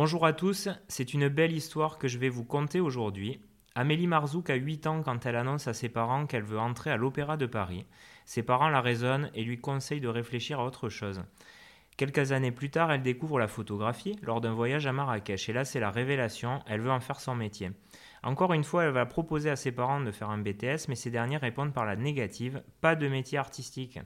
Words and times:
Bonjour 0.00 0.24
à 0.24 0.32
tous, 0.32 0.68
c'est 0.86 1.12
une 1.12 1.26
belle 1.26 1.50
histoire 1.50 1.98
que 1.98 2.06
je 2.06 2.18
vais 2.18 2.28
vous 2.28 2.44
conter 2.44 2.78
aujourd'hui. 2.78 3.40
Amélie 3.74 4.06
Marzouk 4.06 4.48
a 4.48 4.54
8 4.54 4.86
ans 4.86 5.02
quand 5.02 5.26
elle 5.26 5.34
annonce 5.34 5.66
à 5.66 5.74
ses 5.74 5.88
parents 5.88 6.26
qu'elle 6.26 6.44
veut 6.44 6.60
entrer 6.60 6.92
à 6.92 6.96
l'Opéra 6.96 7.36
de 7.36 7.46
Paris. 7.46 7.84
Ses 8.24 8.44
parents 8.44 8.68
la 8.68 8.80
raisonnent 8.80 9.28
et 9.34 9.42
lui 9.42 9.60
conseillent 9.60 10.00
de 10.00 10.06
réfléchir 10.06 10.60
à 10.60 10.64
autre 10.64 10.88
chose. 10.88 11.24
Quelques 11.96 12.30
années 12.30 12.52
plus 12.52 12.70
tard, 12.70 12.92
elle 12.92 13.02
découvre 13.02 13.40
la 13.40 13.48
photographie 13.48 14.14
lors 14.22 14.40
d'un 14.40 14.52
voyage 14.52 14.86
à 14.86 14.92
Marrakech 14.92 15.48
et 15.48 15.52
là 15.52 15.64
c'est 15.64 15.80
la 15.80 15.90
révélation, 15.90 16.60
elle 16.68 16.82
veut 16.82 16.92
en 16.92 17.00
faire 17.00 17.18
son 17.18 17.34
métier. 17.34 17.72
Encore 18.22 18.52
une 18.52 18.62
fois, 18.62 18.84
elle 18.84 18.92
va 18.92 19.04
proposer 19.04 19.50
à 19.50 19.56
ses 19.56 19.72
parents 19.72 20.00
de 20.00 20.12
faire 20.12 20.30
un 20.30 20.38
BTS, 20.38 20.86
mais 20.88 20.94
ces 20.94 21.10
derniers 21.10 21.38
répondent 21.38 21.74
par 21.74 21.86
la 21.86 21.96
négative, 21.96 22.62
pas 22.80 22.94
de 22.94 23.08
métier 23.08 23.36
artistique. 23.36 23.98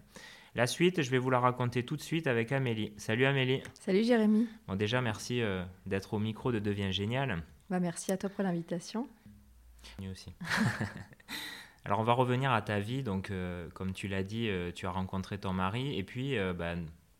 La 0.55 0.66
suite, 0.66 1.00
je 1.00 1.11
vais 1.11 1.17
vous 1.17 1.31
la 1.31 1.40
raconter 1.40 1.82
tout 1.82 1.96
de 1.96 2.03
suite 2.03 2.27
avec 2.27 2.53
Amélie. 2.53 2.93
Salut 2.99 3.25
Amélie. 3.25 3.63
Salut 3.72 4.04
Jérémy. 4.04 4.46
Bon, 4.68 4.77
déjà, 4.77 5.00
merci 5.00 5.40
euh, 5.40 5.64
d'être 5.86 6.13
au 6.13 6.18
micro 6.18 6.53
de 6.53 6.58
Devient 6.58 6.93
Génial. 6.93 7.43
Bah, 7.71 7.81
merci 7.81 8.13
à 8.13 8.18
toi 8.18 8.29
pour 8.29 8.44
l'invitation. 8.44 9.08
aussi. 10.11 10.35
Alors, 11.86 12.00
on 12.00 12.03
va 12.04 12.13
revenir 12.13 12.53
à 12.53 12.61
ta 12.61 12.80
vie. 12.80 13.03
Donc, 13.03 13.30
euh, 13.30 13.67
comme 13.71 13.94
tu 13.94 14.08
l'as 14.08 14.22
dit, 14.22 14.50
euh, 14.50 14.72
tu 14.72 14.85
as 14.85 14.91
rencontré 14.91 15.39
ton 15.39 15.54
mari. 15.54 15.96
Et 15.99 16.03
puis, 16.03 16.36
bah, 16.58 16.75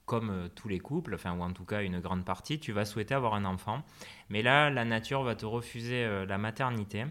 comme 0.05 0.51
tous 0.55 0.69
les 0.69 0.79
couples, 0.79 1.15
enfin, 1.15 1.35
ou 1.35 1.41
en 1.41 1.55
tout 1.55 1.65
cas 1.65 1.83
une 1.83 2.01
grande 2.01 2.27
partie, 2.27 2.60
tu 2.60 2.73
vas 2.73 2.85
souhaiter 2.85 3.15
avoir 3.15 3.33
un 3.33 3.46
enfant. 3.46 3.83
Mais 4.29 4.43
là, 4.43 4.69
la 4.69 4.85
nature 4.85 5.23
va 5.23 5.35
te 5.37 5.46
refuser 5.46 6.07
la 6.29 6.37
maternité. 6.37 7.07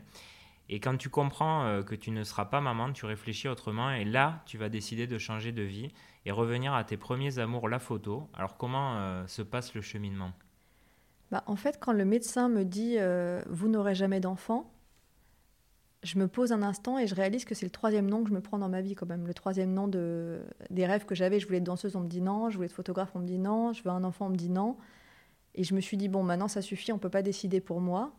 Et 0.69 0.79
quand 0.79 0.97
tu 0.97 1.09
comprends 1.09 1.81
que 1.83 1.95
tu 1.95 2.11
ne 2.11 2.23
seras 2.23 2.45
pas 2.45 2.61
maman, 2.61 2.93
tu 2.93 3.05
réfléchis 3.07 3.47
autrement. 3.47 3.91
Et 3.91 4.05
là, 4.05 4.43
tu 4.45 4.59
vas 4.59 4.69
décider 4.69 5.07
de 5.07 5.17
changer 5.17 5.51
de 5.51 5.63
vie 5.63 5.91
et 6.25 6.31
revenir 6.31 6.73
à 6.73 6.83
tes 6.83 6.97
premiers 6.97 7.39
amours, 7.39 7.69
la 7.69 7.79
photo. 7.79 8.29
Alors 8.33 8.57
comment 8.57 8.97
euh, 8.97 9.27
se 9.27 9.41
passe 9.41 9.73
le 9.73 9.81
cheminement? 9.81 10.31
Bah, 11.31 11.43
En 11.47 11.55
fait, 11.55 11.79
quand 11.79 11.93
le 11.93 12.05
médecin 12.05 12.49
me 12.49 12.63
dit 12.63 12.95
euh, 12.97 13.41
vous 13.49 13.67
n'aurez 13.67 13.95
jamais 13.95 14.19
d'enfant, 14.19 14.71
je 16.03 16.17
me 16.17 16.27
pose 16.27 16.51
un 16.51 16.63
instant 16.63 16.97
et 16.97 17.05
je 17.05 17.13
réalise 17.13 17.45
que 17.45 17.53
c'est 17.53 17.65
le 17.65 17.71
troisième 17.71 18.09
nom 18.09 18.23
que 18.23 18.29
je 18.29 18.33
me 18.33 18.41
prends 18.41 18.57
dans 18.57 18.69
ma 18.69 18.81
vie 18.81 18.95
quand 18.95 19.05
même. 19.05 19.27
Le 19.27 19.33
troisième 19.33 19.73
nom 19.73 19.87
de, 19.87 20.41
des 20.69 20.85
rêves 20.85 21.05
que 21.05 21.13
j'avais. 21.13 21.39
Je 21.39 21.45
voulais 21.45 21.59
être 21.59 21.63
danseuse, 21.63 21.95
on 21.95 22.01
me 22.01 22.07
dit 22.07 22.21
non. 22.21 22.49
Je 22.49 22.55
voulais 22.55 22.65
être 22.65 22.73
photographe, 22.73 23.11
on 23.13 23.19
me 23.19 23.27
dit 23.27 23.37
non. 23.37 23.73
Je 23.73 23.83
veux 23.83 23.89
un 23.91 24.03
enfant, 24.03 24.25
on 24.25 24.29
me 24.29 24.35
dit 24.35 24.49
non. 24.49 24.77
Et 25.55 25.63
je 25.63 25.75
me 25.75 25.81
suis 25.81 25.97
dit, 25.97 26.07
bon, 26.07 26.23
maintenant 26.23 26.47
ça 26.47 26.61
suffit, 26.61 26.91
on 26.91 26.95
ne 26.95 27.01
peut 27.01 27.09
pas 27.09 27.21
décider 27.21 27.59
pour 27.59 27.81
moi. 27.81 28.13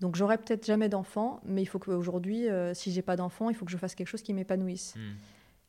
Donc 0.00 0.16
j'aurai 0.16 0.38
peut-être 0.38 0.66
jamais 0.66 0.88
d'enfant, 0.88 1.40
mais 1.44 1.62
il 1.62 1.66
faut 1.66 1.78
qu'aujourd'hui, 1.78 2.48
euh, 2.48 2.74
si 2.74 2.90
j'ai 2.90 3.02
pas 3.02 3.14
d'enfant, 3.14 3.50
il 3.50 3.54
faut 3.54 3.64
que 3.64 3.70
je 3.70 3.76
fasse 3.76 3.94
quelque 3.94 4.08
chose 4.08 4.22
qui 4.22 4.34
m'épanouisse. 4.34 4.94
Hmm. 4.96 5.14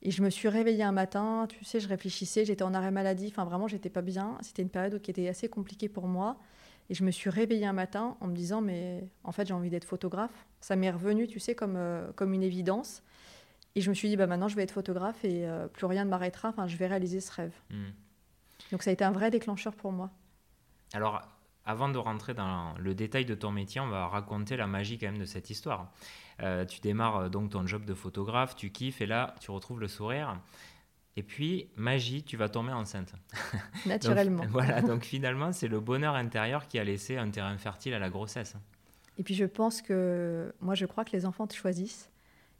Et 0.03 0.11
je 0.11 0.21
me 0.21 0.29
suis 0.29 0.49
réveillée 0.49 0.83
un 0.83 0.91
matin, 0.91 1.47
tu 1.49 1.63
sais, 1.63 1.79
je 1.79 1.87
réfléchissais, 1.87 2.43
j'étais 2.43 2.63
en 2.63 2.73
arrêt 2.73 2.91
maladie, 2.91 3.27
enfin 3.29 3.45
vraiment, 3.45 3.69
j'étais 3.69 3.89
pas 3.89 4.01
bien. 4.01 4.37
C'était 4.41 4.61
une 4.61 4.69
période 4.69 5.01
qui 5.01 5.09
était 5.09 5.29
assez 5.29 5.47
compliquée 5.47 5.87
pour 5.87 6.07
moi. 6.07 6.37
Et 6.89 6.93
je 6.93 7.05
me 7.05 7.11
suis 7.11 7.29
réveillée 7.29 7.65
un 7.65 7.73
matin 7.73 8.17
en 8.19 8.27
me 8.27 8.35
disant, 8.35 8.59
mais 8.59 9.07
en 9.23 9.31
fait, 9.31 9.47
j'ai 9.47 9.53
envie 9.53 9.69
d'être 9.69 9.85
photographe. 9.85 10.45
Ça 10.59 10.75
m'est 10.75 10.91
revenu, 10.91 11.27
tu 11.27 11.39
sais, 11.39 11.55
comme, 11.55 11.75
euh, 11.77 12.11
comme 12.17 12.33
une 12.33 12.43
évidence. 12.43 13.01
Et 13.75 13.81
je 13.81 13.89
me 13.89 13.95
suis 13.95 14.09
dit, 14.09 14.17
bah, 14.17 14.27
maintenant, 14.27 14.49
je 14.49 14.57
vais 14.57 14.63
être 14.63 14.71
photographe 14.71 15.23
et 15.23 15.47
euh, 15.47 15.67
plus 15.67 15.85
rien 15.85 16.03
ne 16.03 16.09
m'arrêtera. 16.09 16.49
Enfin, 16.49 16.67
je 16.67 16.75
vais 16.75 16.87
réaliser 16.87 17.21
ce 17.21 17.31
rêve. 17.31 17.53
Hmm. 17.69 17.91
Donc, 18.73 18.83
ça 18.83 18.89
a 18.89 18.93
été 18.93 19.05
un 19.05 19.11
vrai 19.11 19.31
déclencheur 19.31 19.73
pour 19.73 19.93
moi. 19.93 20.11
Alors, 20.93 21.21
avant 21.65 21.87
de 21.87 21.97
rentrer 21.97 22.33
dans 22.33 22.73
le 22.77 22.93
détail 22.93 23.23
de 23.23 23.35
ton 23.35 23.51
métier, 23.51 23.79
on 23.79 23.87
va 23.87 24.07
raconter 24.07 24.57
la 24.57 24.67
magie 24.67 24.97
quand 24.97 25.07
même 25.07 25.17
de 25.17 25.25
cette 25.25 25.49
histoire. 25.49 25.93
Euh, 26.43 26.65
tu 26.65 26.81
démarres 26.81 27.17
euh, 27.17 27.29
donc 27.29 27.51
ton 27.51 27.65
job 27.65 27.85
de 27.85 27.93
photographe, 27.93 28.55
tu 28.55 28.69
kiffes 28.69 29.01
et 29.01 29.05
là, 29.05 29.35
tu 29.39 29.51
retrouves 29.51 29.79
le 29.79 29.87
sourire. 29.87 30.39
Et 31.15 31.23
puis, 31.23 31.69
magie, 31.75 32.23
tu 32.23 32.37
vas 32.37 32.49
tomber 32.49 32.73
enceinte. 32.73 33.13
Naturellement. 33.85 34.43
voilà, 34.49 34.81
donc 34.81 35.03
finalement, 35.03 35.53
c'est 35.53 35.67
le 35.67 35.79
bonheur 35.79 36.15
intérieur 36.15 36.67
qui 36.67 36.79
a 36.79 36.83
laissé 36.83 37.17
un 37.17 37.29
terrain 37.29 37.55
fertile 37.57 37.93
à 37.93 37.99
la 37.99 38.09
grossesse. 38.09 38.55
Et 39.17 39.23
puis, 39.23 39.35
je 39.35 39.45
pense 39.45 39.81
que, 39.81 40.53
moi, 40.59 40.73
je 40.75 40.85
crois 40.85 41.05
que 41.05 41.11
les 41.11 41.25
enfants 41.25 41.47
te 41.47 41.53
choisissent. 41.53 42.09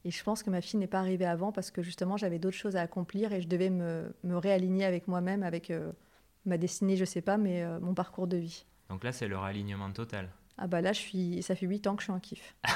Et 0.05 0.11
je 0.11 0.23
pense 0.23 0.43
que 0.43 0.49
ma 0.49 0.61
fille 0.61 0.79
n'est 0.79 0.87
pas 0.87 0.99
arrivée 0.99 1.25
avant 1.25 1.51
parce 1.51 1.71
que 1.71 1.81
justement, 1.81 2.17
j'avais 2.17 2.37
d'autres 2.37 2.57
choses 2.57 2.75
à 2.75 2.81
accomplir 2.81 3.31
et 3.31 3.41
je 3.41 3.47
devais 3.47 3.69
me, 3.69 4.13
me 4.23 4.35
réaligner 4.35 4.83
avec 4.85 5.07
moi-même, 5.07 5.43
avec 5.43 5.71
euh, 5.71 5.93
ma 6.45 6.57
destinée, 6.57 6.97
je 6.97 7.05
sais 7.05 7.21
pas, 7.21 7.37
mais 7.37 7.65
mon 7.79 7.93
parcours 7.93 8.27
de 8.27 8.35
vie. 8.37 8.65
Donc 8.89 9.03
là, 9.05 9.13
c'est 9.13 9.29
le 9.29 9.37
réalignement 9.37 9.89
total. 9.91 10.29
Ah 10.57 10.67
bah 10.67 10.81
là, 10.81 10.93
je 10.93 10.99
suis... 10.99 11.41
ça 11.43 11.55
fait 11.55 11.65
8 11.65 11.87
ans 11.87 11.95
que 11.95 12.01
je 12.01 12.05
suis 12.05 12.13
en 12.13 12.19
kiff. 12.19 12.55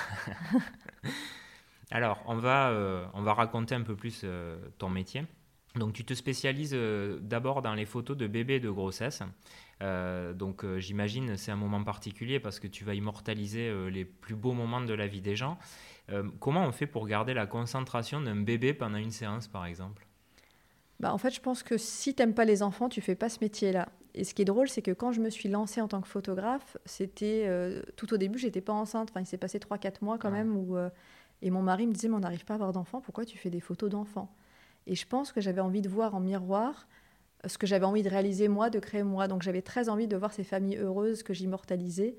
Alors, 1.91 2.21
on 2.27 2.35
va, 2.35 2.69
euh, 2.69 3.05
on 3.13 3.21
va 3.21 3.33
raconter 3.33 3.75
un 3.75 3.81
peu 3.81 3.95
plus 3.95 4.21
euh, 4.23 4.57
ton 4.77 4.89
métier. 4.89 5.23
Donc, 5.75 5.93
tu 5.93 6.03
te 6.03 6.13
spécialises 6.13 6.73
euh, 6.73 7.19
d'abord 7.21 7.61
dans 7.61 7.73
les 7.73 7.85
photos 7.85 8.17
de 8.17 8.27
bébés 8.27 8.59
de 8.59 8.69
grossesse. 8.69 9.21
donc, 9.79 10.65
j'imagine 10.79 11.37
c'est 11.37 11.51
un 11.51 11.55
moment 11.55 11.83
particulier 11.83 12.39
parce 12.39 12.59
que 12.59 12.67
tu 12.67 12.83
vas 12.83 12.95
immortaliser 12.95 13.71
les 13.91 14.05
plus 14.05 14.35
beaux 14.35 14.53
moments 14.53 14.81
de 14.81 14.93
la 14.93 15.05
vie 15.05 15.21
des 15.21 15.35
gens. 15.35 15.59
comment 16.39 16.65
on 16.65 16.71
fait 16.71 16.87
pour 16.87 17.05
garder 17.05 17.35
la 17.35 17.45
concentration 17.45 18.19
d'un 18.19 18.37
bébé 18.37 18.73
pendant 18.73 18.97
une 18.97 19.11
séance, 19.11 19.47
par 19.47 19.67
exemple? 19.67 20.07
Bah, 20.99 21.13
En 21.13 21.19
fait, 21.19 21.29
je 21.29 21.41
pense 21.41 21.61
que 21.61 21.77
si 21.77 22.15
tu 22.15 22.23
n'aimes 22.23 22.33
pas 22.33 22.45
les 22.45 22.63
enfants, 22.63 22.89
tu 22.89 23.01
fais 23.01 23.15
pas 23.15 23.29
ce 23.29 23.37
métier-là. 23.39 23.87
Et 24.17 24.23
ce 24.23 24.33
qui 24.33 24.41
est 24.41 24.45
drôle, 24.45 24.67
c'est 24.67 24.81
que 24.81 24.91
quand 24.91 25.11
je 25.11 25.21
me 25.21 25.29
suis 25.29 25.47
lancée 25.47 25.79
en 25.79 25.87
tant 25.87 26.01
que 26.01 26.07
photographe, 26.07 26.75
c'était 26.85 27.43
euh, 27.45 27.83
tout 27.95 28.11
au 28.15 28.17
début, 28.17 28.39
j'étais 28.39 28.61
pas 28.61 28.73
enceinte. 28.73 29.09
Enfin, 29.11 29.21
il 29.21 29.27
s'est 29.27 29.37
passé 29.37 29.59
3-4 29.59 29.97
mois 30.01 30.17
quand 30.17 30.31
même 30.31 30.57
où 30.57 30.75
euh, 30.75 30.89
et 31.43 31.51
mon 31.51 31.61
mari 31.61 31.85
me 31.85 31.93
disait, 31.93 32.07
mais 32.07 32.15
on 32.15 32.21
n'arrive 32.21 32.43
pas 32.43 32.53
à 32.53 32.55
avoir 32.55 32.73
d'enfants. 32.73 32.99
Pourquoi 32.99 33.25
tu 33.25 33.37
fais 33.37 33.51
des 33.51 33.59
photos 33.59 33.91
d'enfants? 33.91 34.33
Et 34.87 34.95
je 34.95 35.05
pense 35.05 35.31
que 35.31 35.39
j'avais 35.39 35.61
envie 35.61 35.83
de 35.83 35.89
voir 35.89 36.15
en 36.15 36.19
miroir 36.19 36.87
euh, 37.45 37.47
ce 37.47 37.59
que 37.59 37.67
j'avais 37.67 37.85
envie 37.85 38.01
de 38.01 38.09
réaliser 38.09 38.47
moi, 38.47 38.71
de 38.71 38.79
créer 38.79 39.03
moi. 39.03 39.27
Donc 39.27 39.43
j'avais 39.43 39.61
très 39.61 39.87
envie 39.87 40.07
de 40.07 40.17
voir 40.17 40.33
ces 40.33 40.43
familles 40.43 40.77
heureuses 40.77 41.21
que 41.21 41.35
j'immortalisais. 41.35 42.17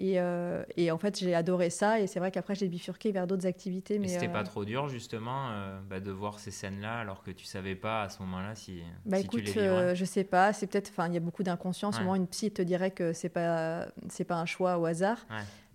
Euh, 0.00 0.64
et, 0.76 0.90
en 0.90 0.98
fait, 0.98 1.18
j'ai 1.18 1.34
adoré 1.34 1.70
ça. 1.70 2.00
Et 2.00 2.06
c'est 2.06 2.18
vrai 2.18 2.30
qu'après, 2.30 2.54
j'ai 2.54 2.68
bifurqué 2.68 3.12
vers 3.12 3.26
d'autres 3.26 3.46
activités. 3.46 3.98
Mais 3.98 4.08
c'était 4.08 4.28
pas 4.28 4.40
euh, 4.40 4.44
trop 4.44 4.64
dur, 4.64 4.88
justement, 4.88 5.50
euh, 5.50 5.80
bah, 5.88 6.00
de 6.00 6.10
voir 6.10 6.38
ces 6.38 6.50
scènes-là 6.50 6.98
alors 6.98 7.22
que 7.22 7.30
tu 7.30 7.44
savais 7.44 7.76
pas 7.76 8.02
à 8.02 8.08
ce 8.08 8.20
moment-là 8.22 8.54
si, 8.54 8.82
bah, 9.06 9.18
si 9.18 9.24
écoute, 9.24 9.44
tu 9.44 9.58
les 9.58 9.94
Je 9.94 10.04
sais 10.04 10.24
pas. 10.24 10.52
C'est 10.52 10.66
peut-être. 10.66 10.90
Enfin, 10.90 11.08
il 11.08 11.14
y 11.14 11.16
a 11.16 11.20
beaucoup 11.20 11.42
d'inconscience. 11.42 11.96
Souvent, 11.96 12.14
une 12.14 12.26
psy 12.26 12.50
te 12.50 12.62
dirait 12.62 12.90
que 12.90 13.12
c'est 13.12 13.28
pas 13.28 13.86
c'est 14.08 14.24
pas 14.24 14.36
un 14.36 14.46
choix 14.46 14.78
au 14.78 14.84
hasard. 14.86 15.26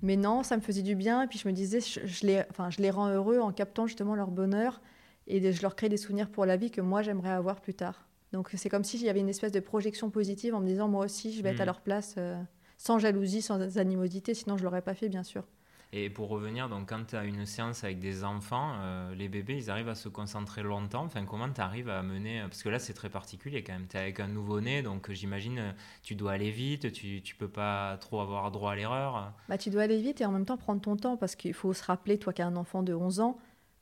Mais 0.02 0.16
non, 0.16 0.44
ça 0.44 0.56
me 0.56 0.62
faisait 0.62 0.82
du 0.82 0.96
bien. 0.96 1.24
Et 1.24 1.28
puis 1.28 1.40
je 1.40 1.48
me 1.48 1.54
disais, 1.54 1.82
je, 1.82 2.26
les, 2.26 2.42
enfin, 2.50 2.70
je 2.70 2.78
les 2.78 2.90
rends 2.90 3.10
heureux 3.10 3.40
en 3.40 3.52
captant 3.52 3.86
justement 3.86 4.16
leur 4.16 4.32
bonheur 4.32 4.82
et 5.28 5.52
je 5.52 5.62
leur 5.62 5.76
crée 5.76 5.90
des 5.90 5.98
souvenirs 5.98 6.30
pour 6.30 6.46
la 6.46 6.56
vie 6.56 6.72
que 6.72 6.80
moi 6.80 7.02
j'aimerais 7.02 7.32
avoir 7.32 7.60
plus 7.60 7.74
tard. 7.74 8.08
Donc 8.32 8.50
c'est 8.54 8.70
comme 8.70 8.86
s'il 8.86 9.02
y 9.02 9.10
avait 9.10 9.20
une 9.20 9.28
espèce 9.28 9.52
de 9.52 9.60
projection 9.60 10.10
positive 10.10 10.56
en 10.56 10.62
me 10.62 10.68
disant 10.68 10.88
moi 10.88 11.04
aussi 11.04 11.34
je 11.34 11.44
vais 11.44 11.50
être 11.50 11.60
à 11.60 11.64
hmm. 11.64 11.66
leur 11.66 11.82
place 11.82 12.16
sans 12.80 12.98
jalousie, 12.98 13.42
sans 13.42 13.78
animosité, 13.78 14.34
sinon 14.34 14.58
je 14.58 14.64
ne 14.64 14.66
l'aurais 14.66 14.82
pas 14.82 14.96
fait, 14.96 15.10
bien 15.10 15.24
sûr. 15.24 15.44
Et 15.92 16.10
pour 16.10 16.30
revenir, 16.30 16.70
donc 16.70 16.88
quand 16.90 17.04
tu 17.08 17.16
as 17.16 17.26
une 17.26 17.48
séance 17.48 17.84
avec 17.84 18.00
des 18.00 18.24
enfants, 18.24 18.74
euh, 18.80 19.14
les 19.16 19.28
bébés, 19.28 19.58
ils 19.58 19.72
arrivent 19.72 19.90
à 19.90 19.96
se 19.96 20.08
concentrer 20.08 20.62
longtemps. 20.62 21.04
Enfin, 21.04 21.26
comment 21.26 21.50
tu 21.50 21.62
arrives 21.62 21.90
à 21.90 22.04
mener 22.04 22.42
Parce 22.42 22.62
que 22.62 22.70
là, 22.70 22.78
c'est 22.78 22.94
très 22.94 23.10
particulier 23.10 23.64
quand 23.64 23.74
même. 23.74 23.88
Tu 23.88 23.98
es 23.98 24.00
avec 24.00 24.20
un 24.20 24.28
nouveau-né, 24.28 24.84
donc 24.84 25.12
j'imagine 25.12 25.74
tu 26.04 26.14
dois 26.14 26.34
aller 26.34 26.52
vite, 26.52 26.92
tu 26.92 27.16
ne 27.16 27.38
peux 27.40 27.50
pas 27.50 27.98
trop 27.98 28.22
avoir 28.22 28.52
droit 28.52 28.74
à 28.74 28.76
l'erreur. 28.76 29.34
Bah, 29.50 29.58
tu 29.58 29.72
dois 29.72 29.82
aller 29.82 30.00
vite 30.00 30.22
et 30.22 30.26
en 30.26 30.32
même 30.32 30.46
temps 30.46 30.58
prendre 30.58 30.80
ton 30.80 30.96
temps 30.96 31.18
parce 31.18 31.36
qu'il 31.36 31.56
faut 31.56 31.74
se 31.74 31.84
rappeler, 31.84 32.20
toi 32.20 32.34
qui 32.34 32.44
as 32.44 32.48
un 32.48 32.56
enfant 32.56 32.84
de 32.84 32.94
11 32.94 33.20
ans, 33.20 33.40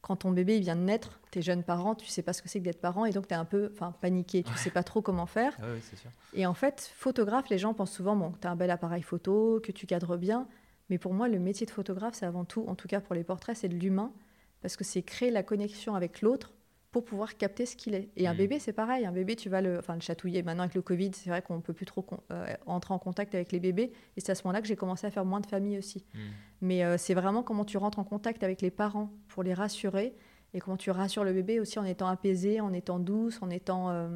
quand 0.07 0.15
ton 0.15 0.31
bébé 0.31 0.55
il 0.55 0.61
vient 0.61 0.77
de 0.77 0.81
naître, 0.81 1.19
tes 1.31 1.41
jeunes 1.41 1.63
parents, 1.63 1.93
tu 1.93 2.05
sais 2.05 2.21
pas 2.21 2.31
ce 2.31 2.41
que 2.41 2.47
c'est 2.47 2.59
que 2.59 2.63
d'être 2.63 2.79
parent 2.79 3.03
et 3.03 3.11
donc 3.11 3.27
tu 3.27 3.33
es 3.33 3.37
un 3.37 3.43
peu 3.43 3.73
paniqué, 3.99 4.41
tu 4.41 4.53
sais 4.55 4.69
pas 4.69 4.83
trop 4.83 5.01
comment 5.01 5.25
faire. 5.25 5.57
Ah 5.61 5.65
sûr. 5.81 6.09
Et 6.33 6.45
en 6.45 6.53
fait, 6.53 6.89
photographe, 6.95 7.49
les 7.49 7.57
gens 7.57 7.73
pensent 7.73 7.91
souvent 7.91 8.15
bon, 8.15 8.31
tu 8.39 8.47
as 8.47 8.51
un 8.51 8.55
bel 8.55 8.71
appareil 8.71 9.01
photo, 9.01 9.59
que 9.61 9.73
tu 9.73 9.85
cadres 9.85 10.15
bien, 10.15 10.47
mais 10.89 10.97
pour 10.97 11.13
moi 11.13 11.27
le 11.27 11.39
métier 11.39 11.65
de 11.65 11.71
photographe, 11.71 12.13
c'est 12.15 12.25
avant 12.25 12.45
tout, 12.45 12.63
en 12.69 12.75
tout 12.75 12.87
cas 12.87 13.01
pour 13.01 13.15
les 13.15 13.25
portraits, 13.25 13.57
c'est 13.57 13.67
de 13.67 13.75
l'humain 13.75 14.13
parce 14.61 14.77
que 14.77 14.85
c'est 14.85 15.01
créer 15.01 15.29
la 15.29 15.43
connexion 15.43 15.93
avec 15.93 16.21
l'autre 16.21 16.53
pour 17.01 17.05
pouvoir 17.11 17.37
capter 17.37 17.65
ce 17.65 17.75
qu'il 17.75 17.93
est. 17.93 18.09
Et 18.15 18.27
un 18.27 18.33
mm. 18.33 18.37
bébé, 18.37 18.59
c'est 18.59 18.73
pareil. 18.73 19.05
Un 19.05 19.11
bébé, 19.11 19.35
tu 19.35 19.49
vas 19.49 19.61
le, 19.61 19.77
enfin, 19.77 19.93
le 19.93 20.01
chatouiller. 20.01 20.41
Maintenant, 20.41 20.63
avec 20.63 20.73
le 20.73 20.81
Covid, 20.81 21.11
c'est 21.13 21.29
vrai 21.29 21.41
qu'on 21.43 21.57
ne 21.57 21.61
peut 21.61 21.73
plus 21.73 21.85
trop 21.85 22.05
euh, 22.31 22.55
entrer 22.65 22.93
en 22.93 22.99
contact 22.99 23.35
avec 23.35 23.51
les 23.51 23.59
bébés. 23.59 23.91
Et 24.15 24.21
c'est 24.21 24.31
à 24.31 24.35
ce 24.35 24.43
moment-là 24.45 24.61
que 24.61 24.67
j'ai 24.67 24.75
commencé 24.75 25.05
à 25.05 25.11
faire 25.11 25.25
moins 25.25 25.39
de 25.39 25.45
famille 25.45 25.77
aussi. 25.77 26.03
Mm. 26.13 26.19
Mais 26.61 26.83
euh, 26.83 26.97
c'est 26.97 27.13
vraiment 27.13 27.43
comment 27.43 27.65
tu 27.65 27.77
rentres 27.77 27.99
en 27.99 28.03
contact 28.03 28.41
avec 28.43 28.61
les 28.61 28.71
parents 28.71 29.11
pour 29.27 29.43
les 29.43 29.53
rassurer 29.53 30.15
et 30.53 30.59
comment 30.59 30.77
tu 30.77 30.89
rassures 30.89 31.23
le 31.23 31.33
bébé 31.33 31.59
aussi 31.59 31.77
en 31.77 31.85
étant 31.85 32.07
apaisé, 32.07 32.61
en 32.61 32.73
étant 32.73 32.99
douce, 32.99 33.39
en 33.41 33.49
étant... 33.49 33.91
Euh, 33.91 34.09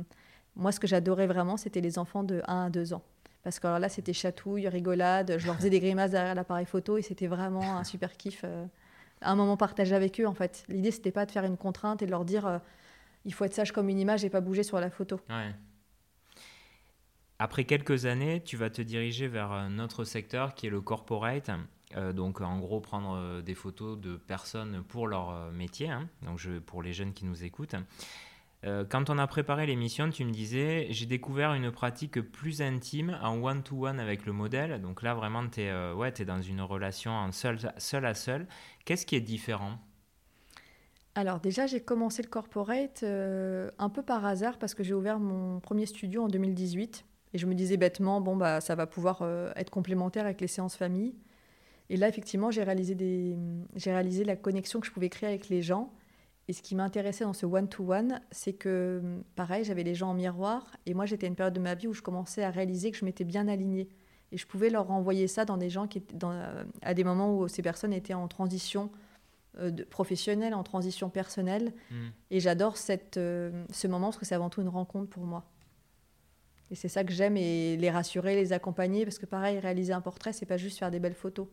moi, 0.56 0.72
ce 0.72 0.80
que 0.80 0.88
j'adorais 0.88 1.28
vraiment, 1.28 1.56
c'était 1.56 1.82
les 1.82 2.00
enfants 2.00 2.24
de 2.24 2.42
1 2.48 2.66
à 2.66 2.70
2 2.70 2.94
ans. 2.94 3.04
Parce 3.44 3.60
que 3.60 3.68
alors 3.68 3.80
là, 3.80 3.90
c'était 3.90 4.14
chatouille, 4.14 4.68
rigolade, 4.68 5.36
je 5.38 5.46
leur 5.46 5.56
faisais 5.56 5.70
des 5.70 5.80
grimaces 5.80 6.12
derrière 6.12 6.36
l'appareil 6.36 6.66
photo 6.66 6.98
et 6.98 7.02
c'était 7.02 7.28
vraiment 7.28 7.78
un 7.78 7.84
super 7.84 8.18
kiff. 8.18 8.44
Un 9.22 9.36
moment 9.36 9.58
partagé 9.58 9.96
avec 9.96 10.20
eux, 10.20 10.28
en 10.28 10.34
fait. 10.34 10.64
L'idée, 10.68 10.92
c'était 10.92 11.12
pas 11.12 11.26
de 11.26 11.32
faire 11.32 11.46
une 11.46 11.58
contrainte 11.58 12.02
et 12.02 12.06
de 12.06 12.12
leur 12.12 12.26
dire 12.26 12.48
euh, 12.48 12.58
il 13.26 13.34
faut 13.34 13.46
être 13.46 13.54
sage 13.54 13.72
comme 13.72 13.90
une 13.90 14.00
image 14.00 14.26
et 14.26 14.30
pas 14.30 14.42
bouger 14.42 14.64
sur 14.64 14.80
la 14.80 14.90
photo. 14.90 15.20
Après 17.40 17.66
quelques 17.66 18.06
années, 18.06 18.42
tu 18.44 18.58
vas 18.58 18.70
te 18.70 18.82
diriger 18.82 19.28
vers 19.28 19.52
un 19.52 19.80
autre 19.80 20.04
secteur 20.04 20.54
qui 20.54 20.68
est 20.68 20.70
le 20.70 20.82
corporate. 20.82 21.50
Euh, 21.98 22.14
donc 22.14 22.40
en 22.40 22.60
gros 22.60 22.80
prendre 22.80 23.16
euh, 23.16 23.42
des 23.42 23.56
photos 23.56 24.00
de 24.00 24.16
personnes 24.16 24.84
pour 24.88 25.08
leur 25.08 25.52
métier, 25.52 25.90
hein. 25.90 26.08
donc 26.22 26.40
pour 26.60 26.82
les 26.82 26.94
jeunes 26.94 27.14
qui 27.14 27.26
nous 27.26 27.44
écoutent. 27.44 27.76
Euh, 28.64 28.86
quand 28.88 29.10
on 29.10 29.18
a 29.18 29.26
préparé 29.26 29.66
l'émission, 29.66 30.10
tu 30.12 30.24
me 30.24 30.32
disais, 30.32 30.88
j'ai 30.92 31.08
découvert 31.08 31.54
une 31.54 31.72
pratique 31.72 32.22
plus 32.22 32.62
intime 32.62 33.18
en 33.22 33.42
one-to-one 33.42 34.00
avec 34.00 34.26
le 34.26 34.34
modèle. 34.34 34.80
Donc 34.82 35.02
là, 35.02 35.16
vraiment, 35.16 35.48
tu 35.48 35.62
es, 35.62 35.70
euh, 35.70 35.96
ouais, 35.96 36.12
dans 36.12 36.42
une 36.42 36.62
relation 36.62 37.12
en 37.12 37.32
seul, 37.32 37.58
seul 37.78 38.06
à 38.06 38.14
seul. 38.14 38.48
Qu'est-ce 38.86 39.06
qui 39.06 39.16
est 39.16 39.22
différent? 39.22 39.80
Alors 41.16 41.40
déjà, 41.40 41.66
j'ai 41.66 41.82
commencé 41.82 42.22
le 42.22 42.30
corporate 42.30 43.02
euh, 43.04 43.70
un 43.80 43.90
peu 43.90 44.04
par 44.04 44.26
hasard 44.26 44.60
parce 44.60 44.76
que 44.76 44.84
j'ai 44.84 44.94
ouvert 44.94 45.20
mon 45.20 45.60
premier 45.60 45.88
studio 45.88 46.24
en 46.24 46.28
2018. 46.28 47.04
Et 47.34 47.38
je 47.38 47.48
me 47.48 47.56
disais 47.56 47.78
bêtement, 47.78 48.22
bon, 48.22 48.36
bah, 48.36 48.62
ça 48.62 48.76
va 48.76 48.86
pouvoir 48.86 49.24
être 49.56 49.70
complémentaire 49.70 50.26
avec 50.26 50.42
les 50.42 50.48
séances 50.48 50.76
famille. 50.76 51.16
Et 51.90 51.96
là, 51.96 52.10
effectivement, 52.10 52.52
j'ai 52.52 52.64
réalisé, 52.64 52.94
des... 52.94 53.38
réalisé 53.86 54.26
la 54.26 54.36
connexion 54.36 54.82
que 54.82 54.88
je 54.88 54.92
pouvais 54.92 55.10
créer 55.10 55.30
avec 55.30 55.48
les 55.48 55.62
gens 55.62 55.94
et 56.52 56.54
ce 56.54 56.62
qui 56.62 56.76
m'intéressait 56.76 57.24
dans 57.24 57.32
ce 57.32 57.46
one-to-one, 57.46 58.20
c'est 58.30 58.52
que, 58.52 59.02
pareil, 59.38 59.64
j'avais 59.64 59.84
les 59.84 59.96
gens 59.96 60.10
en 60.10 60.14
miroir, 60.14 60.76
et 60.86 60.94
moi, 60.94 61.06
j'étais 61.06 61.26
à 61.26 61.30
une 61.30 61.36
période 61.38 61.54
de 61.54 61.62
ma 61.62 61.76
vie 61.76 61.88
où 61.88 61.94
je 61.94 62.02
commençais 62.02 62.44
à 62.44 62.50
réaliser 62.50 62.92
que 62.92 62.98
je 62.98 63.06
m'étais 63.06 63.24
bien 63.24 63.48
alignée. 63.48 63.88
Et 64.34 64.38
je 64.38 64.46
pouvais 64.46 64.70
leur 64.70 64.88
renvoyer 64.88 65.30
ça 65.30 65.46
dans 65.46 65.56
des 65.56 65.70
gens 65.70 65.88
qui 65.88 66.00
étaient 66.00 66.14
dans, 66.14 66.38
à 66.82 66.94
des 66.94 67.06
moments 67.06 67.38
où 67.38 67.48
ces 67.48 67.62
personnes 67.62 67.94
étaient 67.94 68.14
en 68.14 68.28
transition 68.28 68.92
euh, 69.60 69.72
professionnelle, 69.90 70.54
en 70.54 70.64
transition 70.64 71.10
personnelle. 71.10 71.72
Mm. 71.90 71.96
Et 72.32 72.42
j'adore 72.42 72.76
cette, 72.76 73.16
euh, 73.16 73.64
ce 73.72 73.88
moment 73.88 74.08
parce 74.08 74.18
que 74.18 74.26
c'est 74.26 74.36
avant 74.36 74.50
tout 74.50 74.60
une 74.62 74.68
rencontre 74.68 75.10
pour 75.10 75.24
moi. 75.24 75.46
Et 76.70 76.76
c'est 76.76 76.90
ça 76.90 77.06
que 77.06 77.14
j'aime, 77.14 77.38
et 77.38 77.78
les 77.78 77.90
rassurer, 77.90 78.36
les 78.36 78.52
accompagner, 78.52 79.06
parce 79.06 79.20
que 79.20 79.26
pareil, 79.26 79.58
réaliser 79.58 79.94
un 79.94 80.02
portrait, 80.02 80.34
c'est 80.34 80.46
pas 80.46 80.58
juste 80.58 80.80
faire 80.80 80.92
des 80.92 81.00
belles 81.00 81.16
photos. 81.16 81.48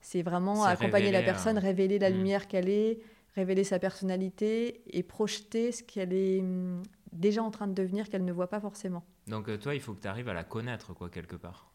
C'est 0.00 0.22
vraiment 0.22 0.64
accompagner 0.64 1.12
la 1.12 1.22
personne, 1.22 1.58
révéler 1.58 2.00
la 2.00 2.10
mm. 2.10 2.14
lumière 2.14 2.48
qu'elle 2.48 2.68
est, 2.68 2.98
révéler 3.34 3.64
sa 3.64 3.78
personnalité 3.78 4.82
et 4.86 5.02
projeter 5.02 5.72
ce 5.72 5.82
qu'elle 5.82 6.12
est 6.12 6.40
hum, 6.40 6.82
déjà 7.12 7.42
en 7.42 7.50
train 7.50 7.66
de 7.66 7.74
devenir 7.74 8.08
qu'elle 8.08 8.24
ne 8.24 8.32
voit 8.32 8.48
pas 8.48 8.60
forcément. 8.60 9.04
Donc 9.26 9.48
euh, 9.48 9.56
toi, 9.56 9.74
il 9.74 9.80
faut 9.80 9.94
que 9.94 10.00
tu 10.00 10.08
arrives 10.08 10.28
à 10.28 10.34
la 10.34 10.44
connaître, 10.44 10.92
quoi, 10.94 11.08
quelque 11.08 11.36
part. 11.36 11.72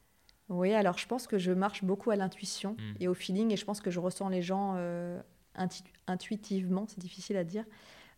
Oui, 0.50 0.74
alors 0.74 0.98
je 0.98 1.08
pense 1.08 1.28
que 1.28 1.38
je 1.38 1.52
marche 1.52 1.84
beaucoup 1.84 2.10
à 2.10 2.16
l'intuition 2.16 2.74
hmm. 2.74 2.94
et 3.00 3.08
au 3.08 3.14
feeling, 3.14 3.52
et 3.52 3.58
je 3.58 3.66
pense 3.66 3.82
que 3.82 3.92
je 3.92 4.00
ressens 4.00 4.30
les 4.30 4.42
gens 4.42 4.76
euh, 4.78 5.22
intuitivement, 6.08 6.86
c'est 6.88 7.00
difficile 7.00 7.38
à 7.38 7.44
dire, 7.44 7.66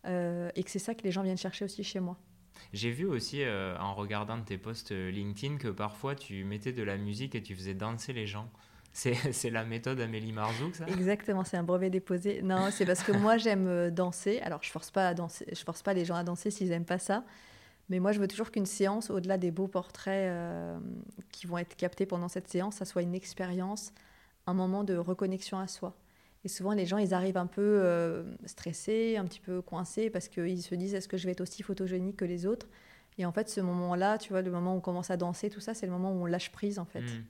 euh, 0.06 0.50
et 0.54 0.62
que 0.62 0.70
c'est 0.70 0.78
ça 0.78 0.94
que 0.94 1.02
les 1.02 1.10
gens 1.10 1.22
viennent 1.22 1.36
chercher 1.36 1.64
aussi 1.64 1.82
chez 1.82 2.00
moi. 2.00 2.18
J'ai 2.72 2.90
vu 2.90 3.06
aussi 3.06 3.42
en 3.42 3.94
regardant 3.94 4.40
tes 4.42 4.58
posts 4.58 4.90
LinkedIn 4.90 5.56
que 5.56 5.68
parfois 5.68 6.14
tu 6.14 6.44
mettais 6.44 6.72
de 6.72 6.82
la 6.82 6.98
musique 6.98 7.34
et 7.34 7.42
tu 7.42 7.56
faisais 7.56 7.72
danser 7.72 8.12
les 8.12 8.26
gens. 8.26 8.50
C'est 9.32 9.50
la 9.50 9.64
méthode 9.64 10.00
Amélie 10.00 10.32
Marzouk, 10.32 10.74
ça? 10.74 10.86
Exactement, 10.88 11.44
c'est 11.44 11.56
un 11.56 11.62
brevet 11.62 11.90
déposé. 11.90 12.42
Non, 12.42 12.70
c'est 12.72 12.84
parce 12.84 13.02
que 13.04 13.12
moi 13.12 13.38
j'aime 13.38 13.68
euh, 13.68 13.90
danser. 13.90 14.40
Alors 14.40 14.62
je 14.62 14.70
force 14.70 14.90
pas 14.90 15.08
à 15.08 15.14
danser, 15.14 15.46
je 15.50 15.62
force 15.62 15.82
pas 15.82 15.94
les 15.94 16.04
gens 16.04 16.16
à 16.16 16.24
danser 16.24 16.50
s'ils 16.50 16.68
n'aiment 16.68 16.84
pas 16.84 16.98
ça. 16.98 17.24
Mais 17.90 17.98
moi, 17.98 18.12
je 18.12 18.20
veux 18.20 18.28
toujours 18.28 18.52
qu'une 18.52 18.66
séance, 18.66 19.10
au-delà 19.10 19.36
des 19.36 19.50
beaux 19.50 19.66
portraits 19.66 20.30
euh, 20.30 20.78
qui 21.32 21.48
vont 21.48 21.58
être 21.58 21.74
captés 21.76 22.06
pendant 22.06 22.28
cette 22.28 22.46
séance, 22.46 22.76
ça 22.76 22.84
soit 22.84 23.02
une 23.02 23.16
expérience, 23.16 23.92
un 24.46 24.54
moment 24.54 24.84
de 24.84 24.96
reconnexion 24.96 25.58
à 25.58 25.66
soi. 25.66 25.96
Et 26.44 26.48
souvent, 26.48 26.72
les 26.72 26.86
gens, 26.86 26.98
ils 26.98 27.12
arrivent 27.12 27.36
un 27.36 27.48
peu 27.48 27.60
euh, 27.60 28.22
stressés, 28.46 29.16
un 29.16 29.24
petit 29.24 29.40
peu 29.40 29.60
coincés, 29.60 30.08
parce 30.08 30.28
qu'ils 30.28 30.62
se 30.62 30.74
disent 30.76 30.94
est-ce 30.94 31.08
que 31.08 31.16
je 31.16 31.26
vais 31.26 31.32
être 31.32 31.40
aussi 31.40 31.64
photogénique 31.64 32.16
que 32.16 32.24
les 32.24 32.46
autres? 32.46 32.68
Et 33.18 33.26
en 33.26 33.32
fait, 33.32 33.50
ce 33.50 33.60
moment-là, 33.60 34.18
tu 34.18 34.30
vois, 34.30 34.40
le 34.40 34.52
moment 34.52 34.74
où 34.74 34.78
on 34.78 34.80
commence 34.80 35.10
à 35.10 35.16
danser, 35.16 35.50
tout 35.50 35.60
ça, 35.60 35.74
c'est 35.74 35.86
le 35.86 35.92
moment 35.92 36.12
où 36.12 36.22
on 36.22 36.26
lâche 36.26 36.52
prise, 36.52 36.78
en 36.78 36.86
fait. 36.86 37.02
Mmh. 37.02 37.24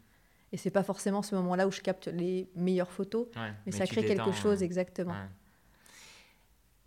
Et 0.53 0.57
c'est 0.57 0.71
pas 0.71 0.83
forcément 0.83 1.23
ce 1.23 1.35
moment-là 1.37 1.69
où 1.69 1.71
je 1.71 1.81
capte 1.81 2.09
les 2.09 2.49
meilleures 2.57 2.91
photos, 2.91 3.29
mais, 3.67 3.73
ça 3.73 3.87
crée 3.87 4.05
quelque 4.05 4.33
chose, 4.33 4.63
exactement. 4.63 5.15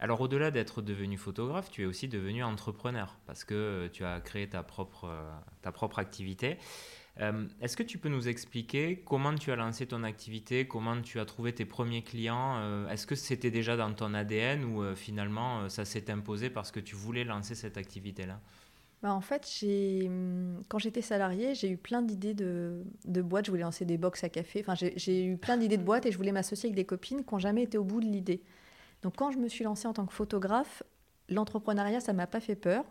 Alors 0.03 0.19
au-delà 0.19 0.51
d'être 0.51 0.81
devenu 0.81 1.17
photographe, 1.17 1.71
tu 1.71 1.83
es 1.83 1.85
aussi 1.85 2.09
devenu 2.09 2.43
entrepreneur 2.43 3.17
parce 3.25 3.45
que 3.45 3.53
euh, 3.53 3.89
tu 3.89 4.03
as 4.03 4.19
créé 4.19 4.49
ta 4.49 4.61
propre, 4.61 5.05
euh, 5.05 5.31
ta 5.61 5.71
propre 5.71 5.97
activité. 5.97 6.57
Euh, 7.21 7.47
est-ce 7.61 7.77
que 7.77 7.83
tu 7.83 7.97
peux 7.97 8.09
nous 8.09 8.27
expliquer 8.27 9.01
comment 9.05 9.33
tu 9.33 9.49
as 9.53 9.55
lancé 9.55 9.87
ton 9.87 10.03
activité, 10.03 10.67
comment 10.67 11.01
tu 11.01 11.21
as 11.21 11.25
trouvé 11.25 11.53
tes 11.53 11.63
premiers 11.63 12.03
clients 12.03 12.87
Est-ce 12.89 13.07
que 13.07 13.15
c'était 13.15 13.49
déjà 13.49 13.77
dans 13.77 13.93
ton 13.93 14.13
ADN 14.13 14.65
ou 14.65 14.93
finalement 14.93 15.69
ça 15.69 15.85
s'est 15.85 16.11
imposé 16.11 16.49
parce 16.49 16.71
que 16.71 16.81
tu 16.81 16.95
voulais 16.95 17.23
lancer 17.23 17.55
cette 17.55 17.77
activité-là? 17.77 18.41
Bah, 19.03 19.13
en 19.13 19.19
fait, 19.19 19.45
hum, 20.07 20.63
quand 20.69 20.79
j'étais 20.79 21.01
salariée, 21.01 21.55
j'ai 21.55 21.69
eu 21.69 21.75
plein 21.75 22.01
d'idées 22.01 22.33
de, 22.33 22.81
boîtes. 23.05 23.45
Je 23.45 23.51
voulais 23.51 23.63
lancer 23.63 23.83
des 23.83 23.97
box 23.97 24.23
à 24.23 24.29
café. 24.29 24.61
Enfin, 24.65 24.75
j'ai 24.75 25.25
eu 25.25 25.35
plein 25.35 25.57
d'idées 25.57 25.75
de 25.75 25.83
boîtes 25.83 26.05
et 26.05 26.11
je 26.11 26.17
voulais 26.17 26.31
m'associer 26.31 26.67
avec 26.67 26.75
des 26.77 26.85
copines 26.85 27.25
qui 27.25 27.33
n'ont 27.33 27.39
jamais 27.39 27.63
été 27.63 27.77
au 27.77 27.83
bout 27.83 27.99
de 27.99 28.05
l'idée. 28.05 28.41
Donc, 29.01 29.17
quand 29.17 29.29
je 29.29 29.39
me 29.39 29.49
suis 29.49 29.65
lancée 29.65 29.89
en 29.89 29.93
tant 29.93 30.05
que 30.05 30.13
photographe, 30.13 30.83
l'entrepreneuriat, 31.27 31.99
ça 31.99 32.13
m'a 32.13 32.27
pas 32.27 32.39
fait 32.39 32.55
peur. 32.55 32.85